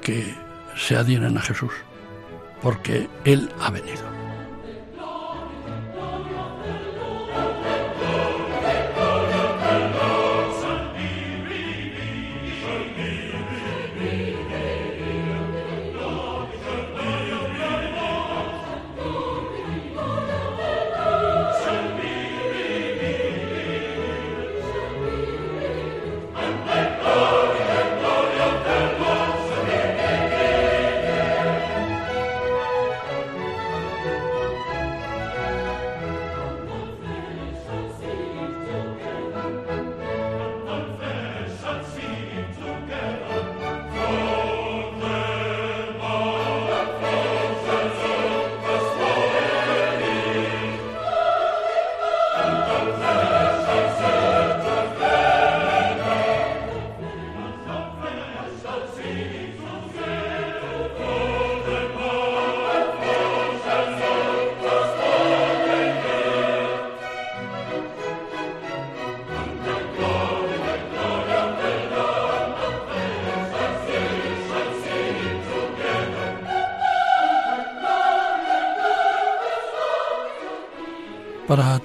[0.00, 0.32] que
[0.76, 1.72] se adhieren a Jesús,
[2.62, 4.17] porque Él ha venido.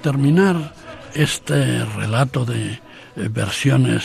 [0.04, 0.74] Terminar
[1.14, 2.78] este relato de eh,
[3.30, 4.04] versiones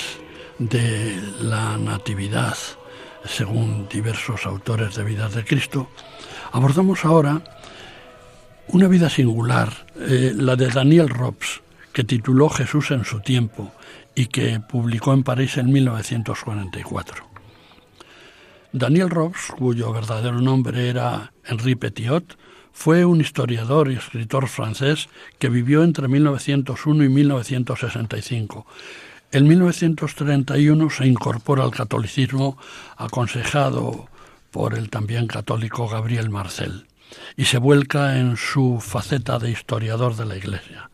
[0.58, 2.56] de la Natividad,
[3.26, 5.90] según diversos autores de vidas de Cristo,
[6.54, 7.42] abordamos ahora
[8.70, 13.74] una vida singular, eh, la de Daniel Robs, que tituló Jesús en su tiempo
[14.16, 17.28] y que publicó en París en 1944.
[18.72, 22.38] Daniel Robs, cuyo verdadero nombre era Henri Petiot,
[22.74, 28.66] fue un historiador y escritor francés que vivió entre 1901 y 1965.
[29.32, 32.58] En 1931 se incorpora al catolicismo
[32.98, 34.08] aconsejado
[34.52, 36.88] por el también católico Gabriel Marcel
[37.38, 40.90] y se vuelca en su faceta de historiador de la Iglesia.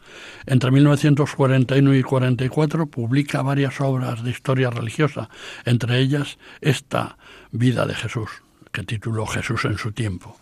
[0.46, 5.30] Entre 1941 y 44 publica varias obras de historia religiosa,
[5.66, 7.18] entre ellas esta
[7.52, 8.30] Vida de Jesús,
[8.72, 10.38] que tituló Jesús en su tiempo.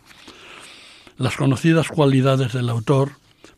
[1.18, 3.12] Las conocidas cualidades del autor,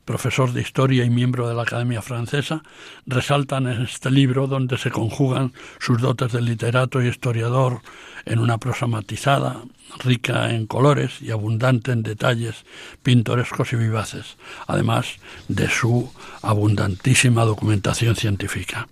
[0.04, 2.64] profesor de historia y miembro de la Academia Francesa,
[3.06, 7.82] resaltan en este libro donde se conjugan sus dotes de literato y historiador
[8.26, 9.62] en una prosa matizada,
[10.00, 12.66] rica en colores y abundante en detalles
[13.04, 14.38] pintorescos y vivaces,
[14.68, 18.88] además de su abundantísima documentación científica.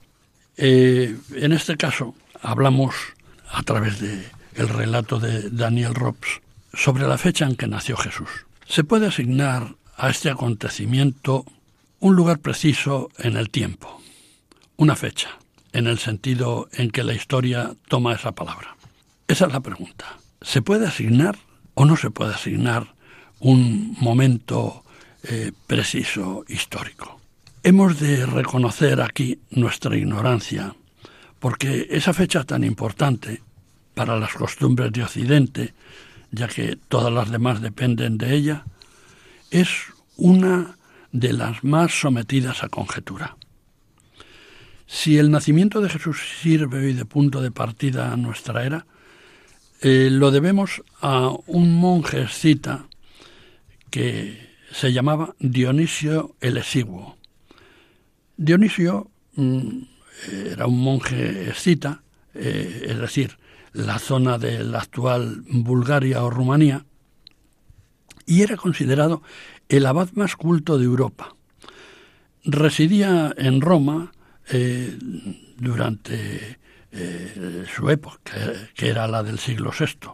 [0.55, 2.95] Eh, en este caso hablamos
[3.51, 4.23] a través de
[4.55, 6.41] el relato de Daniel Robs
[6.73, 8.29] sobre la fecha en que nació Jesús.
[8.67, 11.45] Se puede asignar a este acontecimiento
[11.99, 14.01] un lugar preciso en el tiempo,
[14.77, 15.29] una fecha,
[15.71, 18.75] en el sentido en que la historia toma esa palabra.
[19.27, 20.17] Esa es la pregunta.
[20.41, 21.37] ¿Se puede asignar
[21.73, 22.93] o no se puede asignar
[23.39, 24.83] un momento
[25.23, 27.19] eh, preciso histórico?
[27.63, 30.75] Hemos de reconocer aquí nuestra ignorancia,
[31.39, 33.41] porque esa fecha tan importante
[33.93, 35.73] para las costumbres de Occidente,
[36.33, 38.65] ya que todas las demás dependen de ella,
[39.51, 39.69] es
[40.17, 40.77] una
[41.11, 43.37] de las más sometidas a conjetura.
[44.87, 48.87] Si el nacimiento de Jesús sirve hoy de punto de partida a nuestra era,
[49.81, 52.87] eh, lo debemos a un monje escita
[53.91, 57.15] que se llamaba Dionisio el Exiguo.
[58.37, 59.83] Dionisio mm,
[60.51, 62.01] era un monje escita,
[62.33, 63.37] eh, es decir,
[63.73, 66.85] la zona de la actual Bulgaria o Rumanía,
[68.25, 69.21] y era considerado
[69.69, 71.35] el abad más culto de Europa.
[72.45, 74.11] Residía en Roma
[74.49, 74.97] eh,
[75.57, 76.59] durante
[76.91, 78.33] eh, su época,
[78.75, 80.09] que era la del siglo VI.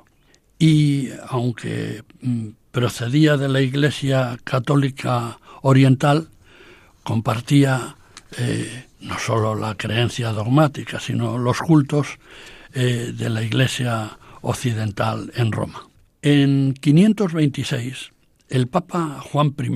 [0.59, 6.29] Y aunque mm, procedía de la Iglesia Católica Oriental,
[7.03, 7.95] compartía
[8.37, 12.19] eh, no solo la creencia dogmática, sino los cultos
[12.73, 15.87] de la Iglesia Occidental en Roma.
[16.21, 18.11] En 526,
[18.49, 19.71] el Papa Juan I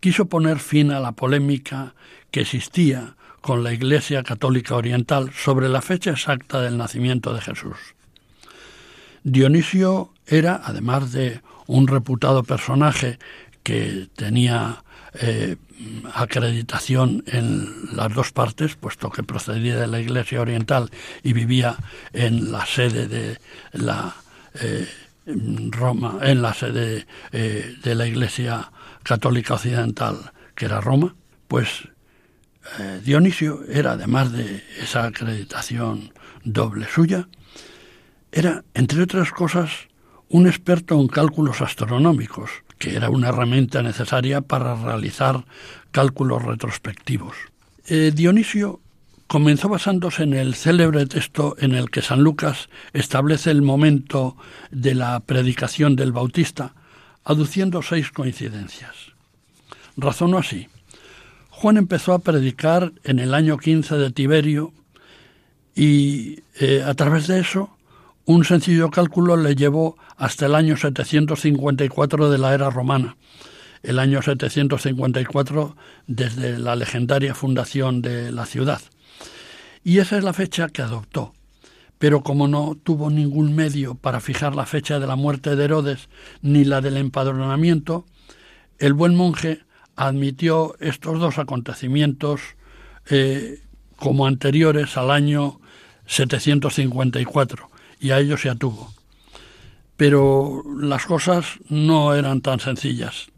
[0.00, 1.94] quiso poner fin a la polémica
[2.30, 7.76] que existía con la Iglesia Católica Oriental sobre la fecha exacta del nacimiento de Jesús.
[9.22, 13.18] Dionisio era, además de un reputado personaje
[13.62, 14.84] que tenía
[15.14, 15.56] eh,
[16.14, 20.90] acreditación en las dos partes, puesto que procedía de la Iglesia Oriental
[21.22, 21.76] y vivía
[22.12, 23.38] en la sede de
[23.72, 24.14] la
[24.60, 24.88] eh,
[25.26, 28.70] Roma, en la sede eh, de la Iglesia
[29.02, 31.14] Católica Occidental, que era Roma,
[31.48, 31.88] pues
[32.78, 36.12] eh, Dionisio era, además de esa acreditación
[36.44, 37.28] doble suya,
[38.32, 39.88] era, entre otras cosas,
[40.28, 45.44] un experto en cálculos astronómicos, que era una herramienta necesaria para realizar
[45.90, 47.36] cálculos retrospectivos.
[47.86, 48.80] Eh, Dionisio
[49.26, 54.36] comenzó basándose en el célebre texto en el que San Lucas establece el momento
[54.70, 56.74] de la predicación del Bautista,
[57.24, 58.94] aduciendo seis coincidencias.
[59.96, 60.68] Razonó así.
[61.50, 64.72] Juan empezó a predicar en el año 15 de Tiberio
[65.74, 67.75] y eh, a través de eso
[68.26, 73.16] un sencillo cálculo le llevó hasta el año 754 de la era romana,
[73.84, 75.76] el año 754
[76.08, 78.80] desde la legendaria fundación de la ciudad.
[79.84, 81.32] Y esa es la fecha que adoptó.
[81.98, 86.08] Pero como no tuvo ningún medio para fijar la fecha de la muerte de Herodes
[86.42, 88.04] ni la del empadronamiento,
[88.78, 89.60] el buen monje
[89.94, 92.40] admitió estos dos acontecimientos
[93.08, 93.60] eh,
[93.96, 95.60] como anteriores al año
[96.06, 97.70] 754
[98.00, 98.92] y a ellos se atuvo.
[99.96, 103.28] Pero las cosas no eran tan sencillas.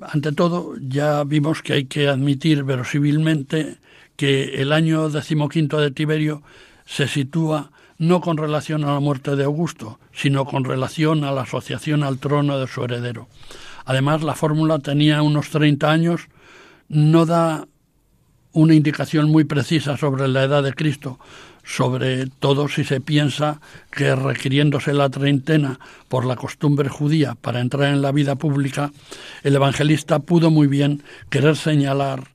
[0.00, 3.78] Ante todo, ya vimos que hay que admitir verosímilmente
[4.16, 6.42] que el año decimoquinto de Tiberio
[6.84, 11.42] se sitúa no con relación a la muerte de Augusto, sino con relación a la
[11.42, 13.28] asociación al trono de su heredero.
[13.84, 16.28] Además, la fórmula tenía unos 30 años,
[16.88, 17.66] no da
[18.52, 21.18] una indicación muy precisa sobre la edad de Cristo,
[21.66, 23.60] sobre todo si se piensa
[23.90, 28.92] que requiriéndose la treintena por la costumbre judía para entrar en la vida pública,
[29.42, 32.30] el evangelista pudo muy bien querer señalar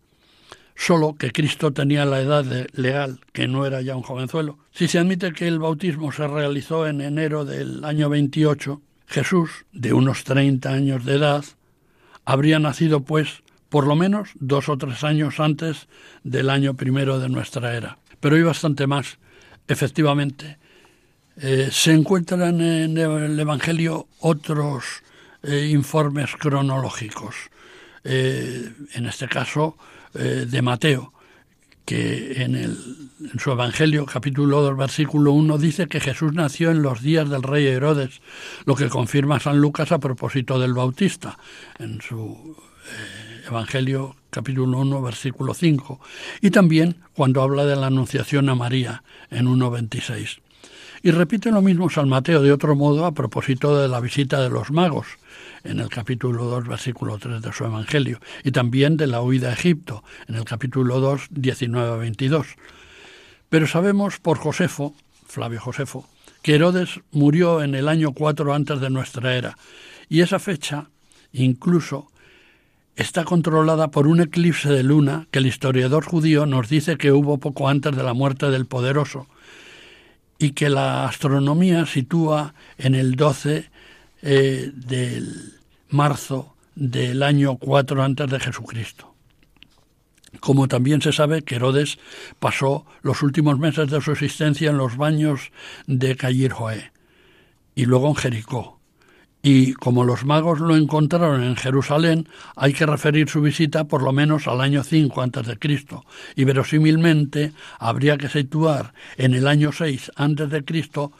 [0.75, 4.57] solo que Cristo tenía la edad legal, que no era ya un jovenzuelo.
[4.71, 9.93] Si se admite que el bautismo se realizó en enero del año 28, Jesús, de
[9.93, 11.45] unos 30 años de edad,
[12.25, 15.87] habría nacido, pues, por lo menos dos o tres años antes
[16.23, 18.00] del año primero de nuestra era.
[18.21, 19.17] Pero hay bastante más.
[19.67, 20.57] Efectivamente,
[21.37, 24.85] eh, se encuentran en el Evangelio otros
[25.43, 27.35] eh, informes cronológicos.
[28.03, 29.77] Eh, en este caso,
[30.13, 31.13] de Mateo,
[31.85, 32.77] que en, el,
[33.31, 37.41] en su Evangelio, capítulo 2, versículo 1, dice que Jesús nació en los días del
[37.41, 38.21] rey Herodes,
[38.65, 41.39] lo que confirma San Lucas a propósito del Bautista,
[41.79, 42.57] en su
[43.47, 45.99] Evangelio, capítulo 1, versículo 5,
[46.41, 50.39] y también cuando habla de la Anunciación a María, en 1.26.
[51.03, 54.49] Y repite lo mismo San Mateo de otro modo a propósito de la visita de
[54.49, 55.07] los magos,
[55.63, 59.53] en el capítulo 2, versículo 3 de su Evangelio, y también de la huida a
[59.53, 62.47] Egipto, en el capítulo 2, 19 a 22.
[63.49, 64.95] Pero sabemos por Josefo,
[65.27, 66.07] Flavio Josefo,
[66.41, 69.57] que Herodes murió en el año 4 antes de nuestra era,
[70.07, 70.87] y esa fecha,
[71.31, 72.11] incluso,
[73.01, 77.39] está controlada por un eclipse de luna que el historiador judío nos dice que hubo
[77.39, 79.27] poco antes de la muerte del poderoso,
[80.37, 83.69] y que la astronomía sitúa en el 12
[84.23, 85.53] eh, del
[85.89, 89.13] marzo del año 4 antes de Jesucristo.
[90.39, 91.99] Como también se sabe que Herodes
[92.39, 95.51] pasó los últimos meses de su existencia en los baños
[95.85, 96.17] de
[96.49, 96.91] Joé
[97.75, 98.80] y luego en Jericó.
[99.43, 104.11] Y como los magos lo encontraron en Jerusalén, hay que referir su visita por lo
[104.11, 109.71] menos al año 5 antes de Cristo, y verosímilmente habría que situar en el año
[109.71, 111.11] 6 antes de Cristo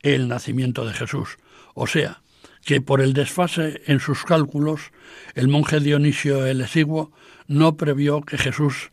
[0.00, 1.38] el nacimiento de Jesús.
[1.74, 2.20] O sea,
[2.64, 4.90] que por el desfase en sus cálculos,
[5.34, 7.12] el monje Dionisio el Exiguo
[7.46, 8.90] no previó que Jesús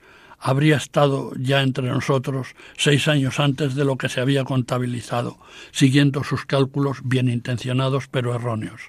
[0.47, 5.39] habría estado ya entre nosotros seis años antes de lo que se había contabilizado,
[5.71, 8.79] siguiendo sus cálculos bien intencionados pero erróneos.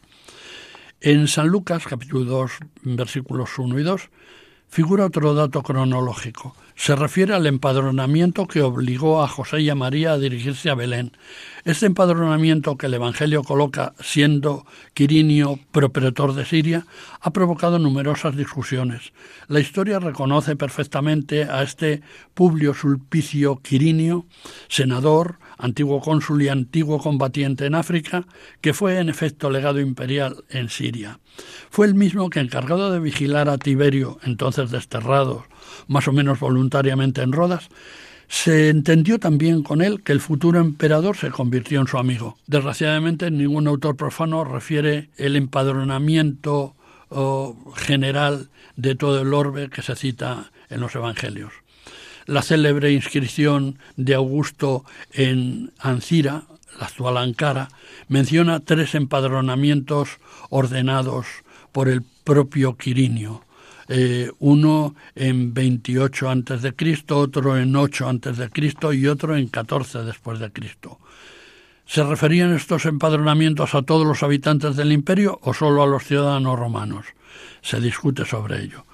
[1.00, 2.52] En San Lucas, capítulo 2,
[2.82, 4.10] versículos 1 y 2,
[4.68, 6.54] figura otro dato cronológico.
[6.74, 11.12] Se refiere al empadronamiento que obligó a José y a María a dirigirse a Belén.
[11.66, 14.64] Este empadronamiento que el Evangelio coloca siendo
[14.94, 16.86] Quirinio propretor de Siria
[17.20, 19.12] ha provocado numerosas discusiones.
[19.48, 22.02] La historia reconoce perfectamente a este
[22.34, 24.26] Publio Sulpicio Quirinio,
[24.68, 28.28] senador, antiguo cónsul y antiguo combatiente en África,
[28.60, 31.18] que fue en efecto legado imperial en Siria.
[31.68, 35.44] Fue el mismo que encargado de vigilar a Tiberio, entonces desterrado,
[35.88, 37.70] más o menos voluntariamente en Rodas,
[38.28, 42.36] se entendió también con él que el futuro emperador se convirtió en su amigo.
[42.46, 46.74] Desgraciadamente, ningún autor profano refiere el empadronamiento
[47.76, 51.52] general de todo el orbe que se cita en los evangelios.
[52.26, 56.44] La célebre inscripción de Augusto en Ancira,
[56.80, 57.68] la actual Ankara,
[58.08, 60.18] menciona tres empadronamientos
[60.50, 61.26] ordenados
[61.70, 63.45] por el propio Quirinio,
[63.88, 69.36] eh, uno en 28 antes de Cristo, otro en 8 antes de Cristo y otro
[69.36, 70.98] en 14 después de Cristo.
[71.86, 76.58] ¿Se referían estos empadronamientos a todos los habitantes del imperio o solo a los ciudadanos
[76.58, 77.06] romanos?
[77.62, 78.84] Se discute sobre ello.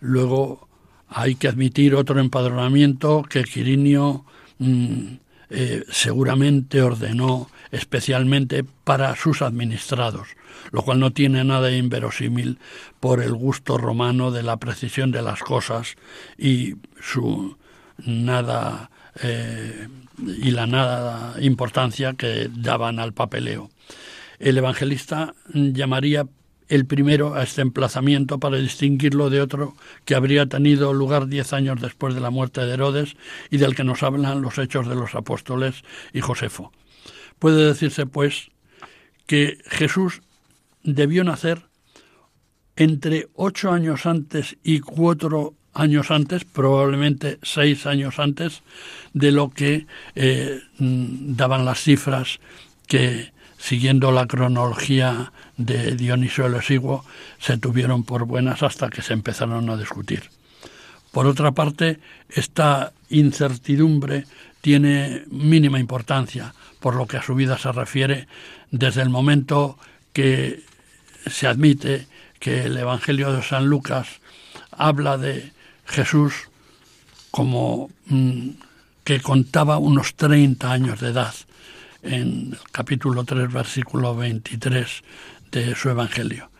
[0.00, 0.68] Luego
[1.08, 4.24] hay que admitir otro empadronamiento que Quirinio
[4.58, 5.04] mm,
[5.50, 10.28] eh, seguramente ordenó especialmente para sus administrados,
[10.72, 12.58] lo cual no tiene nada de inverosímil
[13.00, 15.96] por el gusto romano de la precisión de las cosas
[16.36, 17.56] y su
[18.04, 18.90] nada
[19.22, 23.70] eh, y la nada importancia que daban al papeleo.
[24.38, 26.26] El evangelista llamaría
[26.68, 31.80] el primero a este emplazamiento para distinguirlo de otro que habría tenido lugar diez años
[31.80, 33.16] después de la muerte de Herodes
[33.50, 36.72] y del que nos hablan los hechos de los apóstoles y Josefo.
[37.40, 38.52] Puede decirse, pues,
[39.26, 40.22] que Jesús
[40.84, 41.64] debió nacer
[42.76, 48.62] entre ocho años antes y cuatro años antes, probablemente seis años antes,
[49.12, 52.40] de lo que eh, daban las cifras
[52.86, 57.04] que, siguiendo la cronología de Dionisio el Exiguo,
[57.38, 60.24] se tuvieron por buenas hasta que se empezaron a discutir.
[61.12, 64.26] Por otra parte, esta incertidumbre
[64.60, 68.26] tiene mínima importancia por lo que a su vida se refiere
[68.70, 69.78] desde el momento
[70.12, 70.64] que
[71.26, 72.06] se admite
[72.38, 74.20] que el Evangelio de San Lucas
[74.72, 75.52] habla de
[75.84, 76.48] Jesús
[77.30, 78.50] como mm,
[79.04, 81.34] que contaba unos 30 años de edad
[82.02, 85.02] en el capítulo 3, versículo 23
[85.50, 86.50] de su Evangelio.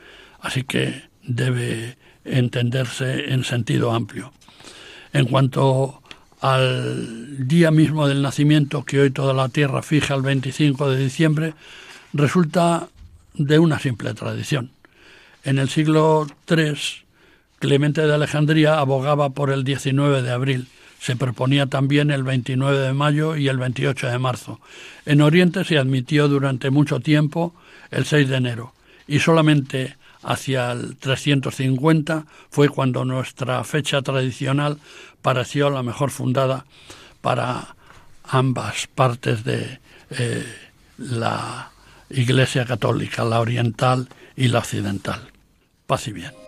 [0.40, 4.32] Así que debe entenderse en sentido amplio.
[5.12, 6.02] En cuanto
[6.40, 11.54] al día mismo del nacimiento, que hoy toda la tierra fija el 25 de diciembre,
[12.12, 12.88] resulta
[13.34, 14.70] de una simple tradición.
[15.44, 16.74] En el siglo III,
[17.60, 20.68] Clemente de Alejandría abogaba por el 19 de abril.
[20.98, 24.60] Se proponía también el 29 de mayo y el 28 de marzo.
[25.04, 27.54] En Oriente se admitió durante mucho tiempo
[27.90, 28.72] el 6 de enero
[29.06, 34.78] y solamente hacia el 350 fue cuando nuestra fecha tradicional
[35.22, 36.66] pareció la mejor fundada
[37.20, 37.74] para
[38.24, 40.46] ambas partes de eh,
[40.98, 41.70] la
[42.10, 45.30] Iglesia Católica, la oriental y la occidental.
[45.86, 46.39] Paz y bien.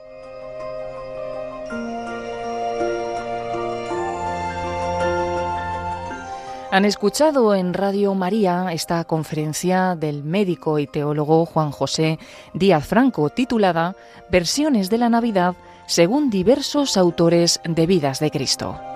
[6.72, 12.18] Han escuchado en Radio María esta conferencia del médico y teólogo Juan José
[12.54, 13.94] Díaz Franco titulada
[14.30, 15.54] Versiones de la Navidad
[15.84, 18.91] según diversos autores de vidas de Cristo.